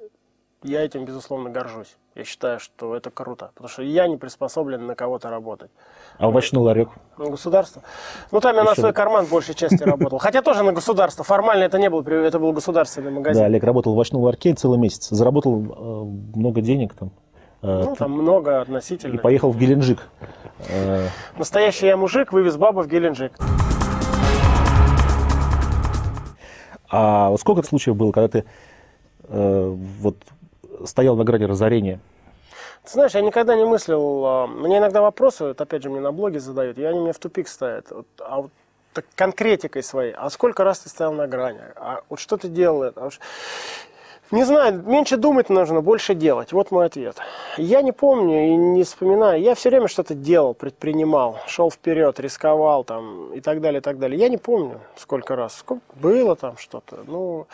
я 0.62 0.82
этим, 0.82 1.04
безусловно, 1.04 1.50
горжусь. 1.50 1.96
Я 2.14 2.22
считаю, 2.22 2.60
что 2.60 2.94
это 2.94 3.10
круто, 3.10 3.50
потому 3.54 3.68
что 3.68 3.82
я 3.82 4.06
не 4.06 4.16
приспособлен 4.16 4.86
на 4.86 4.94
кого-то 4.94 5.30
работать. 5.30 5.72
А 6.16 6.28
овощной 6.28 6.62
ларек? 6.62 6.90
На 7.18 7.28
государство? 7.28 7.82
Ну, 8.30 8.38
там 8.38 8.54
я 8.54 8.60
Еще... 8.60 8.70
на 8.70 8.74
свой 8.76 8.92
карман 8.92 9.26
большей 9.26 9.56
части 9.56 9.82
работал. 9.82 10.18
Хотя 10.18 10.40
тоже 10.40 10.62
на 10.62 10.72
государство. 10.72 11.24
Формально 11.24 11.64
это 11.64 11.76
не 11.76 11.90
был, 11.90 12.02
это 12.02 12.38
был 12.38 12.52
государственный 12.52 13.10
магазин. 13.10 13.42
Да, 13.42 13.46
Олег 13.46 13.64
работал 13.64 13.94
в 13.94 13.96
овощном 13.96 14.22
ларьке 14.22 14.54
целый 14.54 14.78
месяц. 14.78 15.08
Заработал 15.08 15.58
э, 15.58 16.36
много 16.38 16.60
денег 16.60 16.94
там. 16.94 17.10
Э, 17.62 17.82
ну, 17.84 17.96
там 17.96 18.12
много 18.12 18.60
относительно. 18.60 19.12
И 19.12 19.18
поехал 19.18 19.50
в 19.50 19.58
Геленджик. 19.58 20.06
Э, 20.68 21.08
Настоящий 21.36 21.86
я 21.86 21.96
мужик, 21.96 22.32
вывез 22.32 22.56
бабу 22.56 22.82
в 22.82 22.86
Геленджик. 22.86 23.32
А 26.88 27.30
вот 27.30 27.40
сколько 27.40 27.64
случаев 27.64 27.96
было, 27.96 28.12
когда 28.12 28.28
ты 28.28 28.44
вот 29.26 30.16
стоял 30.84 31.16
на 31.16 31.24
грани 31.24 31.44
разорения? 31.44 32.00
Ты 32.84 32.92
знаешь, 32.92 33.12
я 33.14 33.22
никогда 33.22 33.56
не 33.56 33.64
мыслил, 33.64 34.24
а, 34.26 34.46
мне 34.46 34.78
иногда 34.78 35.00
вопросы, 35.00 35.44
вот 35.44 35.60
опять 35.60 35.82
же 35.82 35.90
мне 35.90 36.00
на 36.00 36.12
блоге 36.12 36.38
задают, 36.38 36.78
и 36.78 36.84
они 36.84 36.98
меня 36.98 37.12
в 37.12 37.18
тупик 37.18 37.48
ставят. 37.48 37.90
Вот, 37.90 38.06
а 38.18 38.42
вот 38.42 38.50
так 38.92 39.06
конкретикой 39.16 39.82
своей, 39.82 40.12
а 40.12 40.28
сколько 40.30 40.64
раз 40.64 40.80
ты 40.80 40.88
стоял 40.88 41.12
на 41.12 41.26
грани, 41.26 41.60
а 41.76 42.02
вот 42.08 42.20
что 42.20 42.36
ты 42.36 42.48
делал? 42.48 42.82
А 42.82 43.08
не 44.30 44.44
знаю, 44.44 44.82
меньше 44.84 45.16
думать 45.16 45.50
нужно, 45.50 45.80
больше 45.80 46.14
делать. 46.14 46.52
Вот 46.52 46.70
мой 46.70 46.86
ответ. 46.86 47.16
Я 47.56 47.82
не 47.82 47.92
помню 47.92 48.48
и 48.48 48.56
не 48.56 48.82
вспоминаю. 48.82 49.40
Я 49.40 49.54
все 49.54 49.68
время 49.68 49.86
что-то 49.86 50.14
делал, 50.14 50.54
предпринимал, 50.54 51.38
шел 51.46 51.70
вперед, 51.70 52.18
рисковал 52.18 52.84
там 52.84 53.32
и 53.34 53.40
так 53.40 53.60
далее, 53.60 53.80
и 53.80 53.82
так 53.82 53.98
далее. 53.98 54.18
Я 54.18 54.28
не 54.28 54.38
помню, 54.38 54.80
сколько 54.96 55.36
раз. 55.36 55.54
Сколько 55.56 55.84
было 55.94 56.36
там 56.36 56.56
что-то. 56.56 57.04
Ну, 57.06 57.46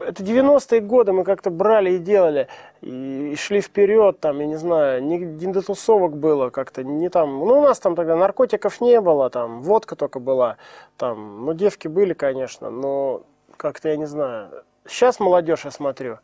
это 0.00 0.22
90-е 0.22 0.80
годы 0.80 1.12
мы 1.12 1.24
как-то 1.24 1.50
брали 1.50 1.92
и 1.92 1.98
делали, 1.98 2.48
и, 2.80 3.34
шли 3.36 3.60
вперед, 3.60 4.20
там, 4.20 4.38
я 4.40 4.46
не 4.46 4.56
знаю, 4.56 5.02
не, 5.02 5.18
не 5.18 5.52
до 5.52 5.62
тусовок 5.62 6.16
было 6.16 6.50
как-то, 6.50 6.84
не 6.84 7.08
там, 7.08 7.38
ну, 7.38 7.58
у 7.58 7.62
нас 7.62 7.78
там 7.78 7.94
тогда 7.94 8.16
наркотиков 8.16 8.80
не 8.80 9.00
было, 9.00 9.30
там, 9.30 9.60
водка 9.60 9.96
только 9.96 10.20
была, 10.20 10.56
там, 10.96 11.44
ну, 11.44 11.54
девки 11.54 11.88
были, 11.88 12.12
конечно, 12.12 12.70
но 12.70 13.22
как-то, 13.56 13.88
я 13.88 13.96
не 13.96 14.06
знаю, 14.06 14.64
сейчас 14.86 15.20
молодежь, 15.20 15.64
я 15.64 15.70
смотрю, 15.70 16.18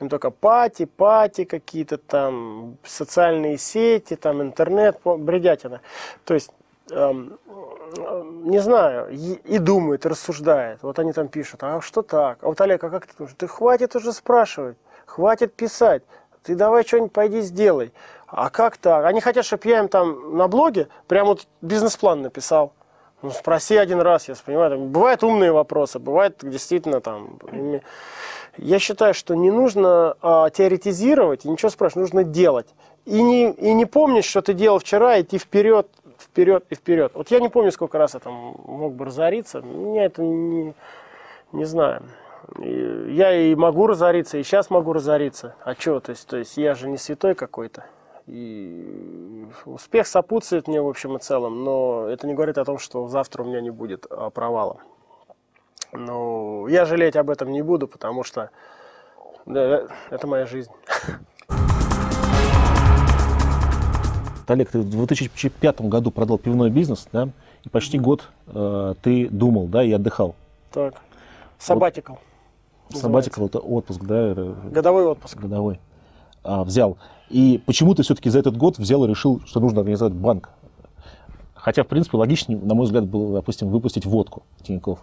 им 0.00 0.08
только 0.08 0.30
пати, 0.30 0.86
пати 0.86 1.44
какие-то 1.44 1.98
там, 1.98 2.76
социальные 2.84 3.58
сети, 3.58 4.16
там, 4.16 4.42
интернет, 4.42 4.98
бредятина, 5.04 5.80
то 6.24 6.34
есть 6.34 6.50
Эм, 6.90 7.38
не 7.96 8.58
знаю, 8.58 9.08
и 9.10 9.58
думает, 9.58 10.06
и 10.06 10.08
рассуждает. 10.08 10.82
Вот 10.82 10.98
они 10.98 11.12
там 11.12 11.28
пишут, 11.28 11.62
а 11.62 11.80
что 11.80 12.02
так? 12.02 12.38
А 12.42 12.46
вот 12.46 12.60
Олег, 12.60 12.82
а 12.84 12.90
как 12.90 13.06
ты 13.06 13.16
думаешь? 13.16 13.34
Ты 13.36 13.48
хватит 13.48 13.96
уже 13.96 14.12
спрашивать, 14.12 14.76
хватит 15.06 15.54
писать. 15.54 16.02
Ты 16.42 16.54
давай 16.54 16.84
что-нибудь 16.84 17.12
пойди 17.12 17.40
сделай. 17.40 17.92
А 18.26 18.48
как 18.48 18.76
так? 18.76 19.04
Они 19.04 19.20
хотят, 19.20 19.44
чтобы 19.44 19.68
я 19.68 19.80
им 19.80 19.88
там 19.88 20.36
на 20.36 20.48
блоге 20.48 20.88
прям 21.08 21.26
вот 21.26 21.46
бизнес-план 21.60 22.22
написал. 22.22 22.72
Ну, 23.22 23.30
спроси 23.30 23.76
один 23.76 24.00
раз, 24.00 24.28
я 24.28 24.34
понимаю. 24.44 24.70
Там, 24.70 24.88
бывают 24.88 25.22
умные 25.22 25.52
вопросы, 25.52 25.98
бывает 25.98 26.38
действительно 26.42 27.00
там... 27.00 27.38
Я 28.56 28.78
считаю, 28.78 29.14
что 29.14 29.34
не 29.34 29.50
нужно 29.50 30.16
а, 30.20 30.50
теоретизировать 30.50 31.44
и 31.44 31.48
ничего 31.48 31.70
спрашивать, 31.70 32.12
нужно 32.12 32.24
делать. 32.24 32.66
И 33.06 33.22
не, 33.22 33.52
и 33.52 33.72
не 33.72 33.86
помнить, 33.86 34.24
что 34.24 34.42
ты 34.42 34.54
делал 34.54 34.78
вчера, 34.78 35.20
идти 35.20 35.38
вперед 35.38 35.86
вперед 36.30 36.64
и 36.70 36.74
вперед. 36.74 37.12
Вот 37.14 37.30
я 37.30 37.40
не 37.40 37.48
помню, 37.48 37.72
сколько 37.72 37.98
раз 37.98 38.14
я 38.14 38.20
там 38.20 38.54
мог 38.64 38.94
бы 38.94 39.04
разориться. 39.04 39.60
Меня 39.60 40.04
это 40.04 40.22
не, 40.22 40.74
не 41.52 41.64
знаю. 41.64 42.02
Я 42.58 43.32
и 43.34 43.54
могу 43.54 43.86
разориться, 43.86 44.38
и 44.38 44.42
сейчас 44.42 44.70
могу 44.70 44.92
разориться. 44.92 45.54
А 45.62 45.74
что, 45.74 46.00
то 46.00 46.10
есть, 46.10 46.26
то 46.26 46.36
есть 46.36 46.56
я 46.56 46.74
же 46.74 46.88
не 46.88 46.96
святой 46.96 47.34
какой-то. 47.34 47.84
И 48.26 49.46
успех 49.64 50.06
сопутствует 50.06 50.68
мне 50.68 50.80
в 50.80 50.88
общем 50.88 51.16
и 51.16 51.20
целом, 51.20 51.64
но 51.64 52.06
это 52.08 52.26
не 52.26 52.34
говорит 52.34 52.58
о 52.58 52.64
том, 52.64 52.78
что 52.78 53.08
завтра 53.08 53.42
у 53.42 53.46
меня 53.46 53.60
не 53.60 53.70
будет 53.70 54.06
а, 54.08 54.30
провала. 54.30 54.78
Но 55.92 56.68
я 56.68 56.84
жалеть 56.84 57.16
об 57.16 57.30
этом 57.30 57.50
не 57.50 57.62
буду, 57.62 57.88
потому 57.88 58.22
что 58.22 58.50
да, 59.46 59.88
это 60.10 60.26
моя 60.26 60.46
жизнь. 60.46 60.70
Олег, 64.50 64.70
ты 64.70 64.80
в 64.80 64.90
2005 64.90 65.82
году 65.82 66.10
продал 66.10 66.38
пивной 66.38 66.70
бизнес, 66.70 67.06
да, 67.12 67.28
и 67.64 67.68
почти 67.68 67.98
год 67.98 68.28
э, 68.48 68.94
ты 69.02 69.28
думал, 69.28 69.68
да, 69.68 69.84
и 69.84 69.92
отдыхал. 69.92 70.34
Так. 70.72 70.94
Сабатикал. 71.58 72.18
Вот. 72.90 73.00
Сабатикал 73.00 73.46
это 73.46 73.58
отпуск, 73.60 74.02
да? 74.02 74.34
Годовой 74.64 75.06
отпуск. 75.06 75.38
Годовой. 75.38 75.78
А, 76.42 76.64
взял. 76.64 76.98
И 77.28 77.62
почему 77.64 77.94
ты 77.94 78.02
все-таки 78.02 78.30
за 78.30 78.40
этот 78.40 78.56
год 78.56 78.78
взял 78.78 79.04
и 79.04 79.08
решил, 79.08 79.40
что 79.46 79.60
нужно 79.60 79.80
организовать 79.80 80.14
банк? 80.14 80.50
Хотя, 81.54 81.84
в 81.84 81.86
принципе, 81.86 82.16
логичнее, 82.16 82.58
на 82.58 82.74
мой 82.74 82.86
взгляд, 82.86 83.06
было, 83.06 83.34
допустим, 83.34 83.68
выпустить 83.68 84.06
водку 84.06 84.42
Тинькофф. 84.62 84.98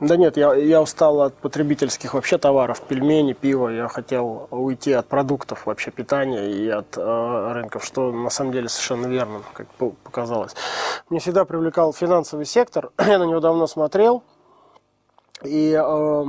Да 0.00 0.16
нет, 0.16 0.36
я, 0.36 0.54
я 0.54 0.82
устал 0.82 1.22
от 1.22 1.34
потребительских 1.34 2.14
вообще 2.14 2.36
товаров, 2.36 2.82
пельмени, 2.82 3.32
пиво. 3.32 3.68
Я 3.68 3.88
хотел 3.88 4.46
уйти 4.50 4.92
от 4.92 5.06
продуктов 5.06 5.64
вообще 5.64 5.90
питания 5.90 6.50
и 6.50 6.68
от 6.68 6.98
э, 6.98 7.52
рынков, 7.52 7.84
что 7.84 8.12
на 8.12 8.28
самом 8.28 8.52
деле 8.52 8.68
совершенно 8.68 9.06
верно, 9.06 9.40
как 9.54 9.66
показалось. 10.04 10.54
Мне 11.08 11.18
всегда 11.20 11.46
привлекал 11.46 11.94
финансовый 11.94 12.44
сектор, 12.44 12.90
я 12.98 13.18
на 13.18 13.24
него 13.24 13.40
давно 13.40 13.66
смотрел. 13.66 14.22
И 15.42 15.72
э, 15.72 16.24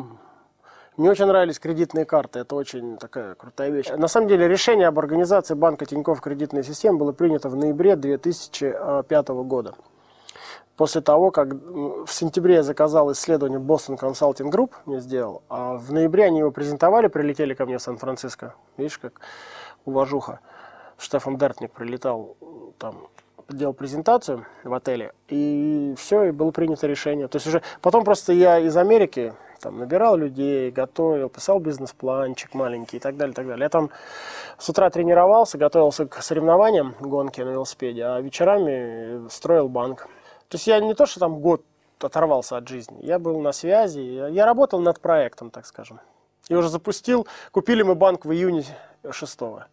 мне 0.96 1.12
очень 1.12 1.26
нравились 1.26 1.60
кредитные 1.60 2.06
карты, 2.06 2.40
это 2.40 2.56
очень 2.56 2.98
такая 2.98 3.36
крутая 3.36 3.70
вещь. 3.70 3.90
На 3.90 4.08
самом 4.08 4.30
деле 4.30 4.48
решение 4.48 4.88
об 4.88 4.98
организации 4.98 5.56
банка 5.56 5.86
Тинькофф 5.86 6.22
кредитной 6.22 6.64
системы 6.64 7.00
было 7.00 7.12
принято 7.12 7.50
в 7.50 7.56
ноябре 7.58 7.98
2005 7.98 9.28
года 9.28 9.76
после 10.78 11.02
того, 11.02 11.32
как 11.32 11.54
в 11.54 12.08
сентябре 12.08 12.56
я 12.56 12.64
заказал 12.64 13.12
исследование 13.12 13.60
Boston 13.60 14.00
Consulting 14.00 14.52
Group, 14.52 14.72
мне 14.86 15.00
сделал, 15.00 15.42
а 15.50 15.74
в 15.76 15.92
ноябре 15.92 16.26
они 16.26 16.40
его 16.40 16.52
презентовали, 16.52 17.08
прилетели 17.08 17.54
ко 17.54 17.66
мне 17.66 17.80
в 17.80 17.82
Сан-Франциско. 17.82 18.54
Видишь, 18.78 19.00
как 19.00 19.20
уважуха. 19.86 20.40
Штефан 20.98 21.38
Дертник 21.38 21.72
прилетал 21.72 22.38
там, 22.80 23.08
делал 23.50 23.74
презентацию 23.74 24.46
в 24.64 24.74
отеле, 24.74 25.14
и 25.28 25.94
все, 25.98 26.24
и 26.26 26.32
было 26.32 26.52
принято 26.52 26.88
решение. 26.88 27.28
То 27.28 27.36
есть 27.38 27.48
уже 27.48 27.62
потом 27.82 28.04
просто 28.04 28.34
я 28.34 28.60
из 28.60 28.76
Америки 28.78 29.34
там 29.62 29.80
набирал 29.80 30.16
людей, 30.16 30.72
готовил, 30.72 31.30
писал 31.30 31.60
бизнес-планчик 31.60 32.54
маленький 32.54 32.98
и 32.98 33.00
так 33.00 33.18
далее, 33.18 33.34
и 33.34 33.36
так 33.36 33.48
далее. 33.48 33.64
Я 33.64 33.70
там 33.70 33.90
с 34.58 34.70
утра 34.70 34.90
тренировался, 34.90 35.58
готовился 35.58 36.06
к 36.06 36.22
соревнованиям 36.22 36.96
гонки 37.00 37.42
на 37.42 37.50
велосипеде, 37.50 38.06
а 38.06 38.22
вечерами 38.22 39.28
строил 39.30 39.70
банк. 39.70 40.08
То 40.50 40.56
есть 40.56 40.68
я 40.68 40.80
не 40.80 40.94
то, 40.94 41.06
что 41.06 41.20
там 41.20 41.40
год 41.40 41.64
оторвался 42.00 42.58
от 42.58 42.68
жизни, 42.68 42.98
я 43.02 43.20
был 43.20 43.40
на 43.42 43.52
связи, 43.52 44.00
я 44.00 44.46
работал 44.46 44.80
над 44.80 45.00
проектом, 45.00 45.50
так 45.50 45.66
скажем. 45.66 46.00
И 46.48 46.56
уже 46.56 46.70
запустил, 46.70 47.28
купили 47.52 47.84
мы 47.84 47.96
банк 47.96 48.26
в 48.26 48.32
июне 48.32 48.64
6 49.10 49.38
То 49.38 49.66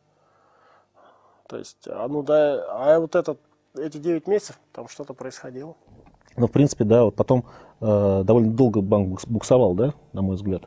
есть, 1.52 1.87
а, 1.87 2.09
ну 2.09 2.23
да, 2.23 2.64
а 2.69 2.99
вот 2.99 3.14
этот, 3.14 3.38
эти 3.76 3.99
9 3.99 4.26
месяцев 4.26 4.59
там 4.73 4.88
что-то 4.88 5.14
происходило. 5.14 5.76
Ну, 6.37 6.49
в 6.49 6.50
принципе, 6.50 6.83
да, 6.85 7.04
вот 7.04 7.14
потом 7.14 7.45
э, 7.81 8.23
довольно 8.25 8.50
долго 8.52 8.81
банк 8.81 9.21
буксовал, 9.26 9.75
да, 9.75 9.95
на 10.12 10.23
мой 10.23 10.35
взгляд. 10.35 10.62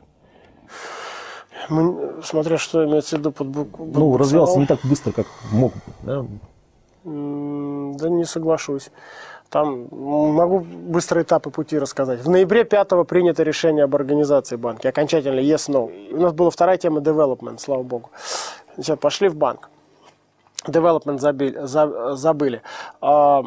Мы, 1.68 2.22
смотря 2.22 2.56
что 2.56 2.86
имеется 2.86 3.16
в 3.16 3.18
виду 3.18 3.32
под 3.32 3.48
бук, 3.48 3.78
Ну, 3.78 4.16
развивался 4.16 4.58
не 4.58 4.66
так 4.66 4.80
быстро, 4.84 5.12
как 5.12 5.26
мог, 5.52 5.72
да? 6.02 6.24
Да 7.04 8.08
не 8.08 8.24
соглашусь. 8.24 8.90
Там 9.50 9.88
могу 9.90 10.60
быстрые 10.60 11.24
этапы 11.24 11.50
пути 11.50 11.78
рассказать. 11.78 12.20
В 12.20 12.28
ноябре 12.28 12.64
5 12.64 13.06
принято 13.06 13.42
решение 13.42 13.84
об 13.84 13.94
организации 13.94 14.56
банка. 14.56 14.90
Окончательно 14.90 15.40
yes, 15.40 15.70
no. 15.70 15.90
У 16.12 16.20
нас 16.20 16.32
была 16.34 16.50
вторая 16.50 16.76
тема 16.76 17.00
development, 17.00 17.58
слава 17.58 17.82
богу. 17.82 18.10
Все, 18.78 18.96
пошли 18.96 19.28
в 19.28 19.36
банк. 19.36 19.70
Development 20.66 21.18
забили, 21.18 21.60
забыли. 22.16 22.62
А, 23.00 23.42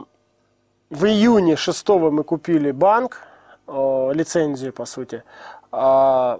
в 0.89 1.05
июне 1.05 1.55
6 1.55 1.89
мы 1.89 2.23
купили 2.23 2.71
банк, 2.71 3.21
лицензию 3.67 4.73
по 4.73 4.85
сути. 4.85 5.23
А, 5.71 6.39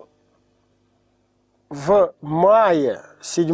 в 1.70 2.14
мае 2.22 3.02
7 3.22 3.48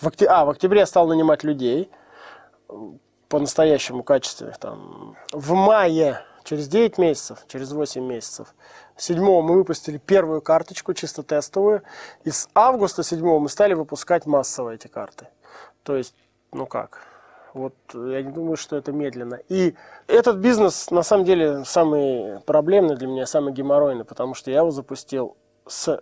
в 0.00 0.06
октябре, 0.06 0.30
а, 0.30 0.44
в 0.44 0.50
октябре 0.50 0.80
я 0.80 0.86
стал 0.86 1.08
нанимать 1.08 1.42
людей 1.42 1.90
по-настоящему 3.28 4.02
качественных. 4.02 4.58
Там. 4.58 5.16
В 5.32 5.52
мае, 5.52 6.20
через 6.44 6.68
9 6.68 6.98
месяцев, 6.98 7.44
через 7.48 7.72
8 7.72 8.02
месяцев, 8.02 8.54
7 8.96 9.18
мы 9.20 9.54
выпустили 9.54 9.98
первую 9.98 10.40
карточку, 10.40 10.94
чисто 10.94 11.22
тестовую. 11.22 11.82
И 12.24 12.30
с 12.30 12.48
августа 12.54 13.02
7 13.02 13.20
мы 13.38 13.48
стали 13.48 13.74
выпускать 13.74 14.26
массово 14.26 14.74
эти 14.74 14.88
карты. 14.88 15.28
То 15.82 15.96
есть, 15.96 16.14
ну 16.52 16.66
как, 16.66 17.00
вот 17.54 17.74
я 17.94 18.22
не 18.22 18.30
думаю, 18.30 18.56
что 18.56 18.76
это 18.76 18.92
медленно. 18.92 19.38
И 19.48 19.74
этот 20.06 20.36
бизнес, 20.36 20.90
на 20.90 21.02
самом 21.02 21.24
деле, 21.24 21.64
самый 21.64 22.40
проблемный 22.40 22.96
для 22.96 23.06
меня, 23.06 23.26
самый 23.26 23.52
геморройный, 23.52 24.04
потому 24.04 24.34
что 24.34 24.50
я 24.50 24.58
его 24.58 24.70
запустил 24.70 25.36
с, 25.66 26.00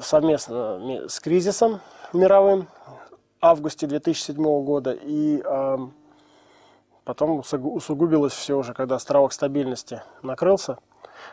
совместно 0.00 1.08
с 1.08 1.20
кризисом 1.20 1.80
мировым 2.12 2.68
в 3.40 3.46
августе 3.46 3.86
2007 3.86 4.36
года. 4.64 4.96
И 5.00 5.42
Потом 7.04 7.40
усугубилось 7.40 8.32
все 8.32 8.56
уже, 8.56 8.72
когда 8.72 8.96
островок 8.96 9.32
стабильности 9.32 10.02
накрылся. 10.22 10.78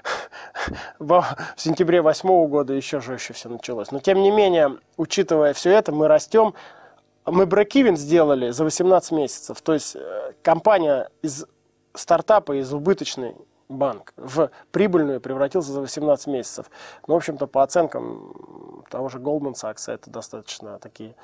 В 0.99 1.25
сентябре 1.55 2.01
восьмого 2.01 2.47
года 2.47 2.73
еще 2.73 2.99
жестче 2.99 3.33
все 3.33 3.49
началось. 3.49 3.91
Но 3.91 3.99
тем 3.99 4.21
не 4.21 4.31
менее, 4.31 4.77
учитывая 4.97 5.53
все 5.53 5.71
это, 5.71 5.91
мы 5.91 6.07
растем. 6.07 6.53
Мы 7.25 7.45
брекивен 7.45 7.97
сделали 7.97 8.49
за 8.49 8.63
18 8.63 9.11
месяцев. 9.11 9.61
То 9.61 9.73
есть 9.73 9.95
э, 9.95 10.33
компания 10.41 11.09
из 11.21 11.45
стартапа, 11.93 12.59
из 12.59 12.73
убыточной 12.73 13.35
банк 13.71 14.13
в 14.17 14.51
прибыльную 14.71 15.21
превратился 15.21 15.71
за 15.71 15.81
18 15.81 16.27
месяцев. 16.27 16.69
Ну, 17.07 17.13
в 17.13 17.17
общем-то, 17.17 17.47
по 17.47 17.63
оценкам 17.63 18.83
того 18.89 19.09
же 19.09 19.19
Goldman 19.19 19.53
Sachs, 19.53 19.91
это 19.91 20.09
достаточно 20.09 20.79
такие 20.79 21.15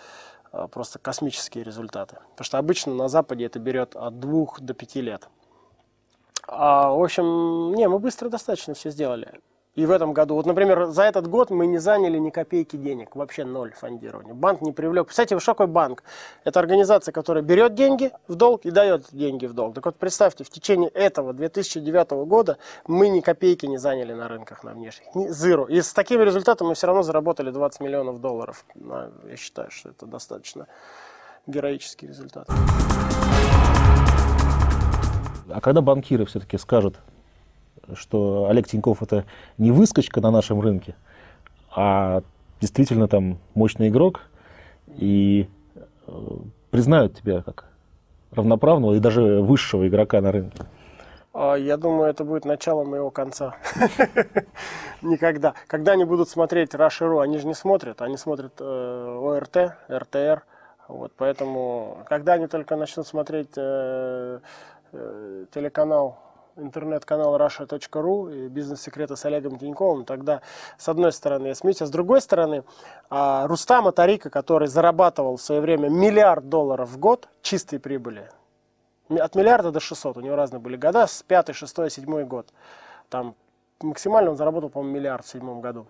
Э, 0.52 0.68
просто 0.68 1.00
космические 1.00 1.64
результаты. 1.64 2.18
Потому 2.32 2.46
что 2.46 2.58
обычно 2.58 2.94
на 2.94 3.08
Западе 3.08 3.46
это 3.46 3.60
берет 3.60 3.96
от 3.96 4.20
двух 4.20 4.60
до 4.62 4.74
пяти 4.74 5.02
лет. 5.02 5.28
А, 6.48 6.92
в 6.92 7.04
общем, 7.04 7.74
не, 7.76 7.88
мы 7.88 8.00
быстро 8.00 8.30
достаточно 8.30 8.74
все 8.74 8.90
сделали. 8.90 9.40
И 9.78 9.86
в 9.86 9.92
этом 9.92 10.12
году, 10.12 10.34
вот, 10.34 10.48
например, 10.48 10.88
за 10.88 11.04
этот 11.04 11.28
год 11.28 11.52
мы 11.52 11.68
не 11.68 11.78
заняли 11.78 12.18
ни 12.18 12.32
копейки 12.32 12.76
денег, 12.76 13.16
вообще 13.16 13.46
ноль 13.46 13.74
фондирования. 13.74 14.34
Банк 14.34 14.62
не 14.62 14.72
привлек. 14.72 15.06
Представьте, 15.06 15.38
что 15.38 15.52
такое 15.52 15.68
банк? 15.68 16.04
Это 16.44 16.60
организация, 16.60 17.12
которая 17.12 17.44
берет 17.44 17.76
деньги 17.76 18.12
в 18.28 18.34
долг 18.34 18.66
и 18.66 18.72
дает 18.72 19.06
деньги 19.12 19.46
в 19.46 19.54
долг. 19.54 19.76
Так 19.76 19.86
вот, 19.86 19.96
представьте, 19.98 20.44
в 20.44 20.50
течение 20.50 20.90
этого 20.90 21.32
2009 21.32 22.10
года 22.26 22.58
мы 22.88 23.08
ни 23.10 23.20
копейки 23.20 23.68
не 23.68 23.78
заняли 23.78 24.14
на 24.14 24.28
рынках 24.28 24.64
на 24.64 24.72
внешних. 24.72 25.14
Ни 25.14 25.30
zero. 25.30 25.70
И 25.70 25.80
с 25.80 25.94
таким 25.94 26.24
результатом 26.24 26.70
мы 26.70 26.74
все 26.74 26.88
равно 26.88 27.04
заработали 27.04 27.52
20 27.52 27.80
миллионов 27.80 28.20
долларов. 28.20 28.66
Я 29.30 29.38
считаю, 29.38 29.70
что 29.70 29.90
это 29.90 30.08
достаточно 30.08 30.66
героический 31.46 32.08
результат. 32.08 32.50
А 35.50 35.62
когда 35.62 35.82
банкиры 35.82 36.26
все-таки 36.26 36.58
скажут, 36.58 36.96
что 37.96 38.48
Олег 38.50 38.68
Тиньков 38.68 39.02
это 39.04 39.26
не 39.58 39.72
выскочка 39.72 40.22
на 40.22 40.32
нашем 40.32 40.62
рынке, 40.62 40.96
а 41.76 42.22
действительно 42.62 43.08
там 43.08 43.38
мощный 43.54 43.90
игрок, 43.90 44.22
и 44.96 45.48
э, 46.08 46.12
признают 46.72 47.16
тебя 47.16 47.42
как 47.42 47.66
равноправного 48.32 48.94
и 48.94 49.00
даже 49.00 49.42
высшего 49.42 49.88
игрока 49.88 50.22
на 50.22 50.32
рынке. 50.32 50.64
А, 51.34 51.56
я 51.56 51.78
думаю, 51.78 52.10
это 52.10 52.24
будет 52.24 52.46
начало 52.46 52.84
моего 52.84 53.12
конца. 53.12 53.56
Никогда. 55.04 55.54
Когда 55.68 55.92
они 55.92 56.04
будут 56.04 56.30
смотреть 56.30 56.74
Rush.ru, 56.74 57.22
они 57.22 57.38
же 57.38 57.46
не 57.46 57.54
смотрят, 57.54 58.02
они 58.02 58.18
смотрят 58.18 58.54
э, 58.60 59.20
ОРТ, 59.22 59.76
РТР. 59.88 60.44
Вот, 60.88 61.12
поэтому, 61.16 62.00
когда 62.08 62.34
они 62.34 62.48
только 62.48 62.76
начнут 62.76 63.06
смотреть 63.06 63.52
э, 63.56 64.40
э, 64.94 65.46
телеканал 65.54 66.18
интернет-канал 66.58 67.38
russia.ru 67.38 68.46
и 68.46 68.48
бизнес-секреты 68.48 69.16
с 69.16 69.26
Олегом 69.26 69.58
Тиньковым, 69.58 70.06
тогда 70.06 70.42
с 70.78 70.90
одной 70.90 71.12
стороны 71.12 71.48
я 71.48 71.56
смеюсь, 71.56 71.82
а 71.82 71.86
с 71.86 71.90
другой 71.90 72.22
стороны 72.22 72.64
а, 73.10 73.48
Рустама 73.48 73.92
Тарика, 73.92 74.30
который 74.30 74.68
зарабатывал 74.68 75.38
в 75.38 75.42
свое 75.42 75.62
время 75.62 75.90
миллиард 75.90 76.50
долларов 76.50 76.90
в 76.90 76.98
год 76.98 77.30
чистой 77.42 77.80
прибыли, 77.80 78.30
от 79.10 79.36
миллиарда 79.36 79.72
до 79.72 79.80
600, 79.80 80.18
у 80.18 80.20
него 80.22 80.36
разные 80.36 80.60
были 80.60 80.76
года, 80.76 81.08
с 81.08 81.24
5, 81.24 81.56
6, 81.56 81.92
7 81.92 82.24
год. 82.26 82.48
Там 83.10 83.36
максимально 83.82 84.32
он 84.32 84.38
заработал, 84.38 84.70
по-моему, 84.70 84.96
миллиард 84.96 85.26
в 85.26 85.30
седьмом 85.30 85.62
году. 85.62 85.88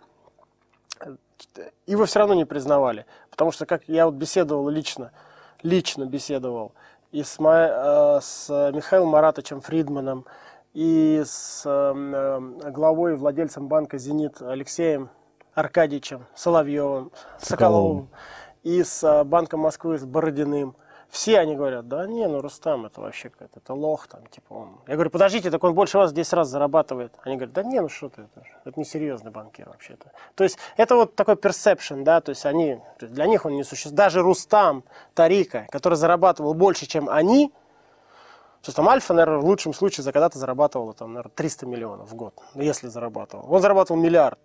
Его 1.85 2.05
все 2.05 2.19
равно 2.19 2.33
не 2.33 2.45
признавали, 2.45 3.05
потому 3.29 3.51
что, 3.51 3.65
как 3.65 3.87
я 3.87 4.05
вот 4.05 4.15
беседовал 4.15 4.69
лично, 4.69 5.11
лично 5.63 6.05
беседовал 6.05 6.73
и 7.11 7.23
с, 7.23 7.37
э, 7.39 8.19
с 8.21 8.71
Михаилом 8.73 9.09
Маратовичем 9.09 9.61
Фридманом, 9.61 10.25
и 10.77 11.23
с 11.25 11.63
э, 11.65 12.69
главой 12.69 13.15
владельцем 13.15 13.67
банка 13.67 13.97
«Зенит» 13.97 14.43
Алексеем 14.43 15.09
Аркадьевичем 15.55 16.27
Соловьевым, 16.35 17.11
Соколовым, 17.39 18.09
и 18.61 18.83
с 18.83 19.03
э, 19.03 19.23
Банком 19.23 19.61
Москвы 19.61 19.97
с 19.97 20.05
Бородиным. 20.05 20.75
Все 21.09 21.39
они 21.39 21.55
говорят, 21.55 21.87
да 21.87 22.05
не, 22.05 22.27
ну 22.27 22.41
Рустам 22.41 22.85
это 22.85 23.01
вообще 23.01 23.29
какой-то, 23.29 23.59
это 23.59 23.73
лох 23.73 24.05
там, 24.05 24.27
типа 24.27 24.53
он. 24.53 24.69
Я 24.85 24.93
говорю, 24.93 25.09
подождите, 25.09 25.49
так 25.49 25.63
он 25.63 25.73
больше 25.73 25.97
вас 25.97 26.13
10 26.13 26.33
раз 26.33 26.47
зарабатывает. 26.49 27.11
Они 27.23 27.37
говорят, 27.37 27.55
да 27.55 27.63
не, 27.63 27.81
ну 27.81 27.89
что 27.89 28.09
ты, 28.09 28.21
это, 28.21 28.43
это 28.63 28.79
несерьезный 28.79 29.31
банкир 29.31 29.67
вообще-то. 29.69 30.11
То 30.35 30.43
есть 30.43 30.59
это 30.75 30.95
вот 30.95 31.15
такой 31.15 31.33
perception, 31.33 32.03
да, 32.03 32.21
то 32.21 32.29
есть 32.29 32.45
они, 32.45 32.79
для 33.01 33.25
них 33.25 33.47
он 33.47 33.55
не 33.55 33.63
существует. 33.63 33.95
Даже 33.95 34.21
Рустам 34.21 34.83
Тарика, 35.15 35.65
который 35.71 35.95
зарабатывал 35.95 36.53
больше, 36.53 36.85
чем 36.85 37.09
они, 37.09 37.51
то 38.67 38.69
есть 38.71 38.75
там 38.75 38.89
Альфа, 38.89 39.13
наверное, 39.13 39.37
в 39.37 39.45
лучшем 39.45 39.73
случае 39.73 40.03
за 40.03 40.11
когда-то 40.11 40.37
зарабатывала 40.37 40.93
там, 40.93 41.13
наверное, 41.13 41.31
300 41.31 41.65
миллионов 41.65 42.11
в 42.11 42.15
год, 42.15 42.33
ну, 42.53 42.61
если 42.61 42.87
зарабатывал. 42.87 43.45
Он 43.49 43.61
зарабатывал 43.61 43.97
миллиард. 43.97 44.37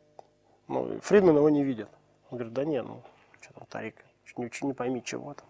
Ну, 0.69 1.01
Фридман 1.03 1.39
его 1.39 1.51
не 1.51 1.65
видит. 1.65 1.89
Он 2.31 2.39
говорит, 2.39 2.55
да 2.55 2.65
не, 2.65 2.81
ну, 2.83 3.03
что 3.41 3.53
там, 3.55 3.65
Тарик, 3.69 3.97
не, 4.37 4.49
не 4.63 4.75
пойми 4.75 5.03
чего 5.05 5.35
там. 5.35 5.49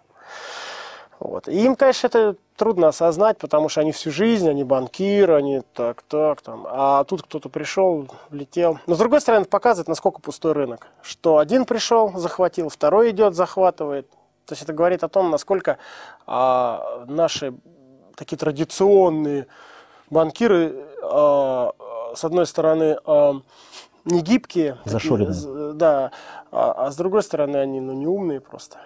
Вот. 1.18 1.48
И 1.48 1.62
им, 1.62 1.76
конечно, 1.76 2.06
это 2.06 2.37
трудно 2.56 2.88
осознать, 2.88 3.37
потому 3.37 3.68
что 3.68 3.82
они 3.82 3.92
всю 3.92 4.11
жизнь, 4.11 4.48
они 4.48 4.64
банкиры, 4.64 5.35
они 5.35 5.61
так, 5.74 6.00
так, 6.00 6.40
там. 6.40 6.66
А 6.66 7.04
тут 7.04 7.24
кто-то 7.24 7.50
пришел, 7.50 8.08
влетел. 8.30 8.78
Но 8.87 8.94
с 8.94 8.98
другой 8.98 9.20
стороны, 9.20 9.42
это 9.42 9.50
показывает, 9.50 9.87
насколько 9.87 10.22
пустой 10.22 10.52
рынок. 10.52 10.87
Что 11.02 11.37
один 11.37 11.66
пришел, 11.66 12.11
захватил, 12.14 12.70
второй 12.70 13.11
идет, 13.11 13.35
захватывает. 13.35 14.08
То 14.46 14.52
есть 14.52 14.62
это 14.62 14.72
говорит 14.72 15.04
о 15.04 15.11
том, 15.11 15.30
насколько 15.30 15.76
а, 16.26 17.04
наши 17.06 17.52
такие 18.16 18.38
традиционные 18.38 19.46
банкиры, 20.11 20.87
а, 21.03 21.72
с 22.14 22.25
одной 22.25 22.46
стороны, 22.46 22.98
а, 23.05 23.40
не 24.05 24.20
гибкие, 24.20 24.79
такие, 24.85 25.72
да, 25.75 26.11
а, 26.51 26.87
а 26.87 26.90
с 26.90 26.96
другой 26.96 27.22
стороны, 27.22 27.57
они 27.57 27.81
ну, 27.81 27.92
не 27.92 28.07
умные 28.07 28.40
просто. 28.40 28.79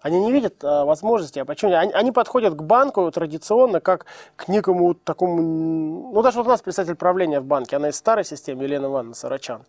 Они 0.00 0.20
не 0.20 0.32
видят 0.32 0.62
а, 0.62 0.84
возможности. 0.84 1.38
А 1.38 1.46
почему? 1.46 1.74
Они, 1.74 1.92
они 1.92 2.12
подходят 2.12 2.54
к 2.54 2.62
банку 2.62 3.10
традиционно 3.10 3.80
как 3.80 4.04
к 4.36 4.48
некому 4.48 4.94
такому... 4.94 6.12
Ну, 6.12 6.22
даже 6.22 6.38
вот 6.38 6.46
у 6.46 6.50
нас 6.50 6.60
представитель 6.60 6.96
правления 6.96 7.40
в 7.40 7.44
банке, 7.44 7.76
она 7.76 7.88
из 7.88 7.96
старой 7.96 8.24
системы, 8.24 8.64
Елена 8.64 8.86
Ивановна 8.86 9.14
Сарачан. 9.14 9.64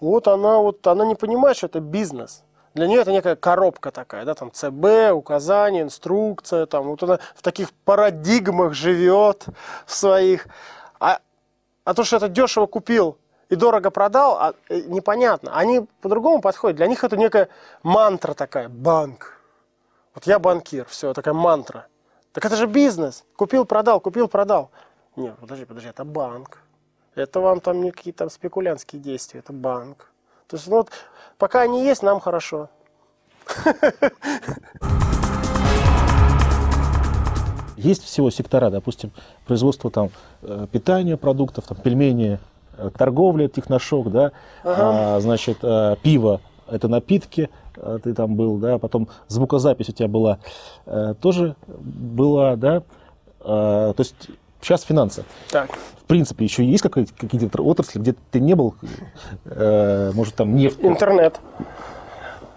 Вот 0.00 0.26
она, 0.26 0.58
вот, 0.58 0.86
она 0.86 1.04
не 1.04 1.14
понимает, 1.14 1.58
что 1.58 1.66
это 1.66 1.80
бизнес. 1.80 2.44
Для 2.74 2.88
нее 2.88 3.00
это 3.00 3.12
некая 3.12 3.36
коробка 3.36 3.92
такая, 3.92 4.24
да, 4.24 4.34
там 4.34 4.50
ЦБ, 4.52 5.12
указания, 5.12 5.82
инструкция, 5.82 6.66
там, 6.66 6.88
вот 6.88 7.02
она 7.04 7.20
в 7.36 7.42
таких 7.42 7.72
парадигмах 7.72 8.74
живет 8.74 9.46
в 9.86 9.94
своих. 9.94 10.48
А, 10.98 11.20
а 11.84 11.94
то, 11.94 12.02
что 12.02 12.16
это 12.16 12.28
дешево 12.28 12.66
купил 12.66 13.16
и 13.48 13.54
дорого 13.54 13.90
продал, 13.90 14.38
а, 14.40 14.54
э, 14.68 14.80
непонятно. 14.86 15.56
Они 15.56 15.86
по-другому 16.00 16.40
подходят. 16.40 16.76
Для 16.76 16.88
них 16.88 17.04
это 17.04 17.16
некая 17.16 17.48
мантра 17.84 18.34
такая, 18.34 18.68
банк. 18.68 19.40
Вот 20.14 20.26
я 20.26 20.40
банкир, 20.40 20.86
все, 20.86 21.12
такая 21.12 21.34
мантра. 21.34 21.86
Так 22.32 22.44
это 22.44 22.56
же 22.56 22.66
бизнес. 22.66 23.24
Купил, 23.36 23.64
продал, 23.64 24.00
купил, 24.00 24.26
продал. 24.26 24.70
Нет, 25.14 25.36
подожди, 25.38 25.64
подожди, 25.64 25.90
это 25.90 26.04
банк. 26.04 26.58
Это 27.14 27.38
вам 27.38 27.60
там 27.60 27.80
не 27.82 27.92
какие-то 27.92 28.28
спекулянтские 28.28 29.00
действия, 29.00 29.38
это 29.38 29.52
банк. 29.52 30.10
То 30.48 30.56
есть, 30.56 30.68
ну, 30.68 30.76
вот, 30.76 30.90
пока 31.38 31.62
они 31.62 31.84
есть, 31.84 32.02
нам 32.02 32.20
хорошо. 32.20 32.68
есть 37.76 38.04
всего 38.04 38.30
сектора, 38.30 38.70
допустим, 38.70 39.10
производство 39.46 39.90
там 39.90 40.10
э, 40.42 40.66
питания 40.70 41.16
продуктов, 41.16 41.66
там 41.66 41.76
пельмени, 41.78 42.38
э, 42.76 42.90
торговля, 42.96 43.48
техношок, 43.48 44.10
да, 44.10 44.32
ага. 44.62 45.16
а, 45.16 45.20
значит, 45.20 45.58
а, 45.62 45.96
пиво, 45.96 46.40
это 46.66 46.88
напитки, 46.88 47.50
ты 48.02 48.14
там 48.14 48.36
был, 48.36 48.56
да, 48.56 48.78
потом 48.78 49.08
звукозапись 49.28 49.90
у 49.90 49.92
тебя 49.92 50.08
была, 50.08 50.38
тоже 51.20 51.56
была, 51.66 52.56
да, 52.56 52.82
то 53.40 53.94
есть 53.98 54.30
сейчас 54.64 54.82
финансы. 54.82 55.24
Так. 55.50 55.70
В 55.70 56.06
принципе, 56.06 56.44
еще 56.44 56.64
есть 56.64 56.82
какие-то 56.82 57.62
отрасли, 57.62 57.98
где 57.98 58.14
ты 58.30 58.40
не 58.40 58.54
был, 58.54 58.74
может, 59.44 60.34
там 60.34 60.54
нефть? 60.54 60.78
Интернет. 60.80 61.40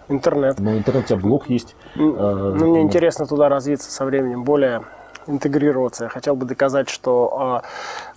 Интернет. 0.08 0.58
Ну, 0.58 0.76
интернет 0.76 1.04
у 1.04 1.08
тебя 1.08 1.18
блог 1.18 1.48
есть. 1.48 1.74
Ну, 1.94 2.54
ну 2.54 2.66
мне 2.66 2.82
интересно 2.82 3.26
туда 3.26 3.48
развиться 3.48 3.90
со 3.90 4.04
временем, 4.04 4.42
более 4.42 4.82
интегрироваться. 5.26 6.04
Я 6.04 6.10
хотел 6.10 6.34
бы 6.34 6.46
доказать, 6.46 6.88
что 6.88 7.38
а, 7.38 7.62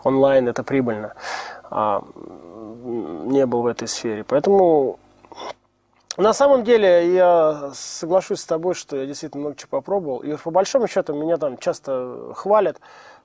онлайн 0.04 0.48
это 0.48 0.64
прибыльно. 0.64 1.14
А, 1.70 2.04
не 2.84 3.46
был 3.46 3.62
в 3.62 3.68
этой 3.68 3.88
сфере. 3.88 4.24
Поэтому 4.24 5.00
на 6.18 6.34
самом 6.34 6.64
деле 6.64 7.14
я 7.14 7.72
соглашусь 7.74 8.40
с 8.40 8.46
тобой, 8.46 8.74
что 8.74 8.96
я 8.96 9.06
действительно 9.06 9.42
много 9.42 9.58
чего 9.58 9.70
попробовал. 9.70 10.20
И 10.20 10.36
по 10.38 10.52
большому 10.52 10.88
счету 10.88 11.14
меня 11.14 11.38
там 11.38 11.58
часто 11.58 12.34
хвалят 12.36 12.78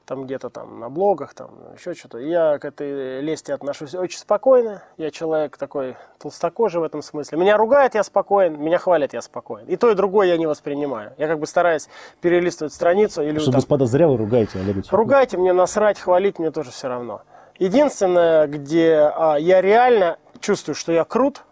там 0.06 0.24
где-то 0.24 0.50
там 0.50 0.78
на 0.80 0.88
блогах, 0.88 1.34
там 1.34 1.50
еще 1.76 1.94
что-то. 1.94 2.18
Я 2.18 2.58
к 2.58 2.64
этой 2.64 3.20
лести 3.20 3.50
отношусь 3.50 3.94
очень 3.94 4.18
спокойно. 4.18 4.82
Я 4.96 5.10
человек 5.10 5.56
такой 5.56 5.96
толстокожий 6.18 6.80
в 6.80 6.84
этом 6.84 7.02
смысле. 7.02 7.38
Меня 7.38 7.56
ругают, 7.56 7.94
я 7.94 8.04
спокоен, 8.04 8.58
меня 8.58 8.78
хвалят, 8.78 9.12
я 9.12 9.20
спокоен. 9.20 9.66
И 9.66 9.76
то, 9.76 9.90
и 9.90 9.94
другое 9.94 10.28
я 10.28 10.36
не 10.36 10.46
воспринимаю. 10.46 11.12
Я 11.18 11.26
как 11.26 11.40
бы 11.40 11.46
стараюсь 11.46 11.88
перелистывать 12.20 12.72
страницу. 12.72 13.20
Или 13.20 13.38
что, 13.38 13.50
там, 13.50 13.58
господа, 13.58 13.86
зря 13.86 14.06
вы 14.08 14.16
ругаете, 14.16 14.60
Олег 14.60 14.76
Ругайте, 14.90 15.36
мне 15.36 15.52
насрать, 15.52 15.98
хвалить 15.98 16.38
мне 16.38 16.52
тоже 16.52 16.70
все 16.70 16.88
равно. 16.88 17.22
Единственное, 17.58 18.46
где 18.46 19.10
а, 19.12 19.36
я 19.36 19.60
реально 19.60 20.18
чувствую, 20.40 20.76
что 20.76 20.92
я 20.92 21.04
крут, 21.04 21.42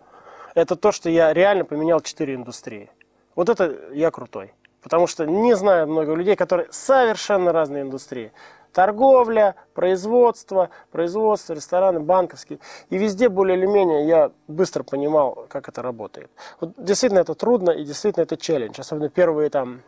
это 0.55 0.77
то, 0.77 0.93
что 0.93 1.11
я 1.11 1.33
реально 1.33 1.65
поменял 1.65 2.01
четыре 2.01 2.35
индустрии. 2.35 2.91
Вот 3.35 3.49
это 3.49 3.75
я 3.93 4.11
крутой. 4.13 4.53
Потому 4.85 5.07
что 5.07 5.25
не 5.25 5.57
знаю 5.57 5.89
много 5.89 6.15
людей, 6.15 6.37
которые 6.37 6.69
совершенно 6.71 7.53
разные 7.53 7.83
индустрии. 7.83 8.33
Торговля, 8.73 9.55
производство, 9.73 10.69
производство, 10.93 11.55
рестораны, 11.55 12.01
банковские. 12.01 12.59
И 12.91 12.99
везде 12.99 13.29
более 13.29 13.57
или 13.57 13.67
менее 13.67 14.07
я 14.07 14.31
быстро 14.47 14.83
понимал, 14.83 15.47
как 15.49 15.69
это 15.69 15.81
работает. 15.81 16.31
Вот 16.61 16.73
действительно 16.77 17.21
это 17.21 17.35
трудно 17.35 17.71
и 17.71 17.85
действительно 17.85 18.25
это 18.25 18.37
челлендж. 18.37 18.79
Особенно 18.79 19.09
первые 19.09 19.49
там 19.49 19.81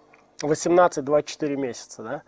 18-24 0.43 1.57
месяца. 1.57 2.03
Да? 2.03 2.23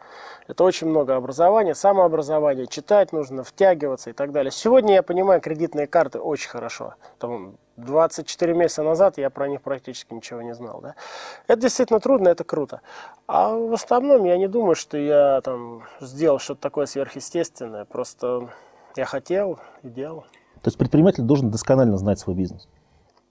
Это 0.46 0.64
очень 0.64 0.88
много 0.88 1.16
образования, 1.16 1.74
самообразования, 1.74 2.66
читать 2.66 3.12
нужно, 3.12 3.44
втягиваться 3.44 4.10
и 4.10 4.12
так 4.12 4.32
далее. 4.32 4.50
Сегодня 4.50 4.94
я 4.94 5.02
понимаю 5.02 5.40
кредитные 5.40 5.86
карты 5.86 6.18
очень 6.18 6.48
хорошо. 6.48 6.94
Там 7.18 7.56
24 7.76 8.54
месяца 8.54 8.82
назад 8.82 9.18
я 9.18 9.30
про 9.30 9.48
них 9.48 9.62
практически 9.62 10.12
ничего 10.14 10.42
не 10.42 10.54
знал. 10.54 10.80
Да? 10.80 10.94
Это 11.46 11.62
действительно 11.62 12.00
трудно, 12.00 12.28
это 12.28 12.44
круто. 12.44 12.80
А 13.26 13.54
в 13.56 13.72
основном 13.72 14.24
я 14.24 14.36
не 14.36 14.48
думаю, 14.48 14.74
что 14.74 14.96
я 14.96 15.40
там 15.42 15.84
сделал 16.00 16.38
что-то 16.38 16.60
такое 16.60 16.86
сверхъестественное. 16.86 17.84
Просто 17.84 18.48
я 18.96 19.04
хотел 19.04 19.58
и 19.82 19.88
делал. 19.88 20.22
То 20.62 20.68
есть 20.68 20.78
предприниматель 20.78 21.22
должен 21.22 21.50
досконально 21.50 21.98
знать 21.98 22.18
свой 22.18 22.34
бизнес? 22.34 22.68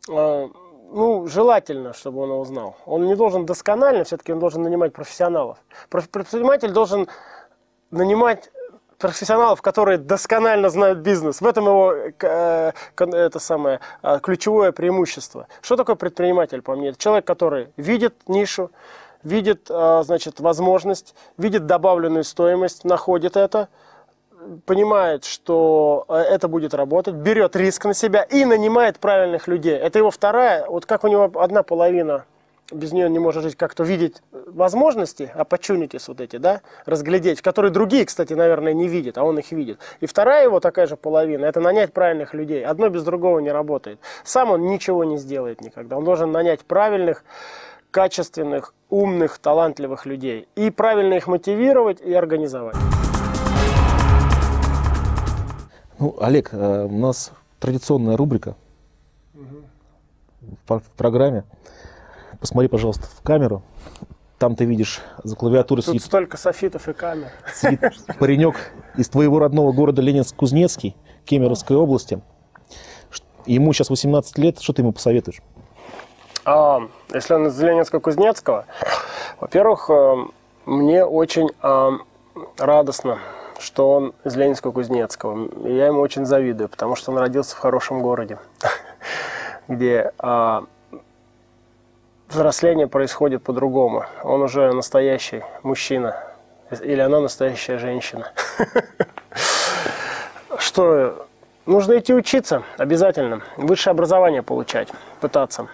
А, 0.09 0.49
ну, 0.91 1.27
желательно, 1.27 1.93
чтобы 1.93 2.21
он 2.21 2.29
его 2.29 2.45
знал. 2.45 2.75
Он 2.85 3.05
не 3.05 3.15
должен 3.15 3.45
досконально, 3.45 4.03
все-таки 4.03 4.33
он 4.33 4.39
должен 4.39 4.63
нанимать 4.63 4.93
профессионалов. 4.93 5.57
Предприниматель 5.89 6.71
должен 6.71 7.07
нанимать 7.91 8.51
профессионалов, 8.97 9.61
которые 9.61 9.97
досконально 9.97 10.69
знают 10.69 10.99
бизнес. 10.99 11.41
В 11.41 11.45
этом 11.45 11.65
его 11.65 11.93
э, 11.93 12.71
это 12.95 13.39
самое 13.39 13.79
а, 14.01 14.19
ключевое 14.19 14.71
преимущество. 14.71 15.47
Что 15.61 15.75
такое 15.75 15.95
предприниматель, 15.95 16.61
по 16.61 16.75
мне? 16.75 16.89
Это 16.89 16.97
человек, 16.97 17.25
который 17.25 17.69
видит 17.77 18.15
нишу, 18.27 18.71
видит, 19.23 19.67
а, 19.69 20.03
значит, 20.03 20.39
возможность, 20.39 21.15
видит 21.37 21.65
добавленную 21.65 22.23
стоимость, 22.23 22.85
находит 22.85 23.37
это, 23.37 23.69
понимает, 24.65 25.25
что 25.25 26.05
э, 26.07 26.15
это 26.15 26.47
будет 26.47 26.73
работать, 26.73 27.15
берет 27.15 27.55
риск 27.55 27.85
на 27.85 27.93
себя 27.93 28.23
и 28.23 28.45
нанимает 28.45 28.99
правильных 28.99 29.47
людей. 29.47 29.77
Это 29.77 29.99
его 29.99 30.11
вторая, 30.11 30.65
вот 30.67 30.85
как 30.85 31.03
у 31.03 31.07
него 31.07 31.31
одна 31.35 31.63
половина 31.63 32.25
без 32.71 32.91
нее 32.91 33.09
не 33.09 33.19
может 33.19 33.43
жить, 33.43 33.55
как-то 33.55 33.83
видеть 33.83 34.21
возможности, 34.31 35.31
opportunities 35.35 36.03
вот 36.07 36.19
эти, 36.19 36.35
да, 36.37 36.61
разглядеть, 36.85 37.41
которые 37.41 37.71
другие, 37.71 38.05
кстати, 38.05 38.33
наверное, 38.33 38.73
не 38.73 38.87
видят, 38.87 39.17
а 39.17 39.23
он 39.23 39.39
их 39.39 39.51
видит. 39.51 39.79
И 40.01 40.05
вторая 40.05 40.43
его 40.43 40.59
такая 40.59 40.87
же 40.87 40.97
половина, 40.97 41.45
это 41.45 41.61
нанять 41.61 41.93
правильных 41.93 42.33
людей. 42.33 42.65
Одно 42.65 42.89
без 42.89 43.03
другого 43.03 43.39
не 43.39 43.51
работает. 43.51 43.99
Сам 44.23 44.51
он 44.51 44.67
ничего 44.67 45.03
не 45.03 45.17
сделает 45.17 45.61
никогда. 45.61 45.97
Он 45.97 46.03
должен 46.03 46.31
нанять 46.31 46.65
правильных, 46.65 47.23
качественных, 47.91 48.73
умных, 48.89 49.37
талантливых 49.39 50.05
людей. 50.05 50.47
И 50.55 50.69
правильно 50.69 51.13
их 51.13 51.27
мотивировать 51.27 52.01
и 52.01 52.13
организовать. 52.13 52.75
Ну, 55.99 56.15
Олег, 56.19 56.49
э, 56.51 56.85
у 56.85 56.97
нас 56.97 57.31
традиционная 57.59 58.17
рубрика 58.17 58.55
угу. 59.33 60.79
в 60.79 60.81
программе. 60.95 61.43
Посмотри, 62.39 62.67
пожалуйста, 62.67 63.07
в 63.07 63.21
камеру. 63.23 63.63
Там 64.37 64.55
ты 64.55 64.65
видишь 64.65 65.01
за 65.23 65.35
клавиатурой 65.35 65.81
Тут 65.83 65.95
сидит... 65.95 66.05
столько 66.05 66.37
софитов 66.37 66.87
и 66.87 66.93
камер. 66.93 67.29
Сидит 67.55 67.79
паренек 68.19 68.55
из 68.95 69.09
твоего 69.09 69.39
родного 69.39 69.71
города 69.71 70.03
Ленинск-Кузнецкий, 70.03 70.95
Кемеровской 71.25 71.75
области. 71.75 72.21
Ему 73.47 73.73
сейчас 73.73 73.89
18 73.89 74.37
лет. 74.37 74.61
Что 74.61 74.73
ты 74.73 74.83
ему 74.83 74.91
посоветуешь? 74.91 75.41
А, 76.45 76.81
если 77.11 77.33
он 77.33 77.47
из 77.47 77.59
Ленинска-Кузнецкого, 77.59 78.65
во-первых, 79.39 79.89
э, 79.89 80.15
мне 80.65 81.03
очень 81.03 81.49
а, 81.61 81.93
радостно 82.57 83.17
что 83.59 83.91
он 83.91 84.13
из 84.23 84.35
Ленинска-Кузнецкого. 84.35 85.67
И 85.67 85.75
я 85.75 85.87
ему 85.87 86.01
очень 86.01 86.25
завидую, 86.25 86.69
потому 86.69 86.95
что 86.95 87.11
он 87.11 87.17
родился 87.17 87.55
в 87.55 87.59
хорошем 87.59 88.01
городе, 88.01 88.37
где 89.67 90.11
а, 90.19 90.63
взросление 92.29 92.87
происходит 92.87 93.43
по-другому. 93.43 94.05
Он 94.23 94.41
уже 94.41 94.71
настоящий 94.73 95.43
мужчина, 95.63 96.15
или 96.81 96.99
она 96.99 97.19
настоящая 97.19 97.77
женщина. 97.77 98.31
Что 100.57 101.27
нужно 101.65 101.99
идти 101.99 102.13
учиться 102.13 102.63
обязательно, 102.77 103.41
высшее 103.57 103.91
образование 103.91 104.41
получать, 104.41 104.89
пытаться. 105.21 105.67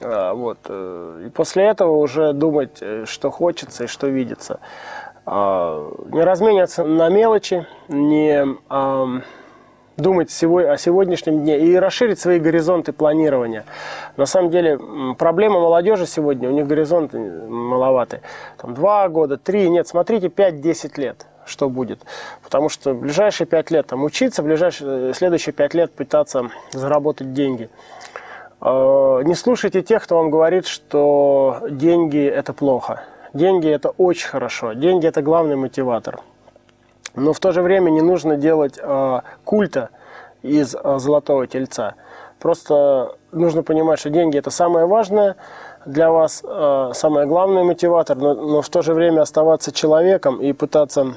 А, 0.00 0.34
вот. 0.34 0.58
Э, 0.68 1.24
и 1.26 1.30
после 1.30 1.64
этого 1.64 1.96
уже 1.96 2.32
думать, 2.32 2.78
э, 2.80 3.04
что 3.06 3.30
хочется 3.30 3.84
и 3.84 3.86
что 3.86 4.08
видится. 4.08 4.60
А, 5.32 5.88
не 6.10 6.24
размениваться 6.24 6.82
на 6.82 7.08
мелочи, 7.08 7.64
не 7.86 8.44
думать 9.96 10.28
о 10.42 10.76
сегодняшнем 10.76 11.44
дне 11.44 11.60
и 11.60 11.76
расширить 11.76 12.18
свои 12.18 12.40
горизонты 12.40 12.92
планирования. 12.92 13.64
На 14.16 14.26
самом 14.26 14.50
деле 14.50 14.80
проблема 15.16 15.60
молодежи 15.60 16.06
сегодня, 16.06 16.48
у 16.48 16.52
них 16.52 16.66
горизонты 16.66 17.20
маловаты. 17.20 18.22
Там 18.56 18.74
два 18.74 19.08
года, 19.08 19.36
три, 19.36 19.68
нет, 19.68 19.86
смотрите, 19.86 20.26
5-10 20.26 21.00
лет 21.00 21.26
что 21.46 21.68
будет. 21.68 22.02
Потому 22.44 22.68
что 22.68 22.92
в 22.92 23.00
ближайшие 23.00 23.44
пять 23.44 23.72
лет 23.72 23.88
там 23.88 24.04
учиться, 24.04 24.42
в 24.42 24.44
ближайшие, 24.44 25.14
следующие 25.14 25.52
пять 25.52 25.74
лет 25.74 25.92
пытаться 25.92 26.50
заработать 26.70 27.32
деньги. 27.32 27.70
А, 28.60 29.20
не 29.22 29.34
слушайте 29.34 29.82
тех, 29.82 30.02
кто 30.04 30.16
вам 30.16 30.30
говорит, 30.30 30.66
что 30.66 31.60
деньги 31.68 32.24
это 32.24 32.52
плохо. 32.52 33.02
Деньги 33.32 33.68
это 33.68 33.90
очень 33.90 34.28
хорошо. 34.28 34.72
Деньги 34.72 35.06
это 35.06 35.22
главный 35.22 35.56
мотиватор. 35.56 36.20
Но 37.14 37.32
в 37.32 37.40
то 37.40 37.52
же 37.52 37.62
время 37.62 37.90
не 37.90 38.00
нужно 38.00 38.36
делать 38.36 38.78
э, 38.80 39.20
культа 39.44 39.90
из 40.42 40.74
э, 40.74 40.98
золотого 40.98 41.46
тельца. 41.46 41.94
Просто 42.38 43.16
нужно 43.32 43.62
понимать, 43.62 43.98
что 43.98 44.10
деньги 44.10 44.38
это 44.38 44.50
самое 44.50 44.86
важное 44.86 45.36
для 45.86 46.10
вас, 46.10 46.42
э, 46.44 46.90
самый 46.94 47.26
главный 47.26 47.62
мотиватор, 47.64 48.16
но, 48.16 48.34
но 48.34 48.62
в 48.62 48.68
то 48.68 48.82
же 48.82 48.94
время 48.94 49.22
оставаться 49.22 49.72
человеком 49.72 50.40
и 50.40 50.52
пытаться 50.52 51.14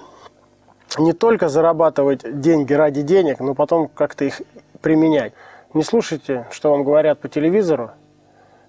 не 0.98 1.14
только 1.14 1.50
зарабатывать 1.50 2.42
деньги 2.42 2.74
ради 2.74 3.02
денег, 3.02 3.40
но 3.40 3.56
потом 3.56 3.88
как-то 3.88 4.26
их 4.26 4.42
применять. 4.82 5.34
Не 5.74 5.84
слушайте, 5.84 6.46
что 6.52 6.72
вам 6.72 6.84
говорят 6.84 7.20
по 7.20 7.28
телевизору. 7.28 7.92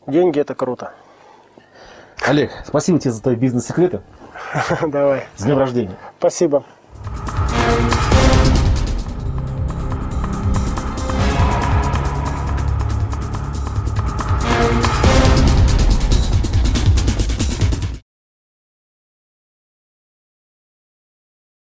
Деньги 0.06 0.40
это 0.40 0.54
круто. 0.54 0.92
Олег, 2.22 2.50
спасибо 2.66 2.98
тебе 2.98 3.12
за 3.12 3.22
твои 3.22 3.36
бизнес-секреты. 3.36 4.00
Давай. 4.86 5.26
С 5.36 5.42
днем 5.42 5.58
рождения. 5.58 5.96
Спасибо. 6.18 6.64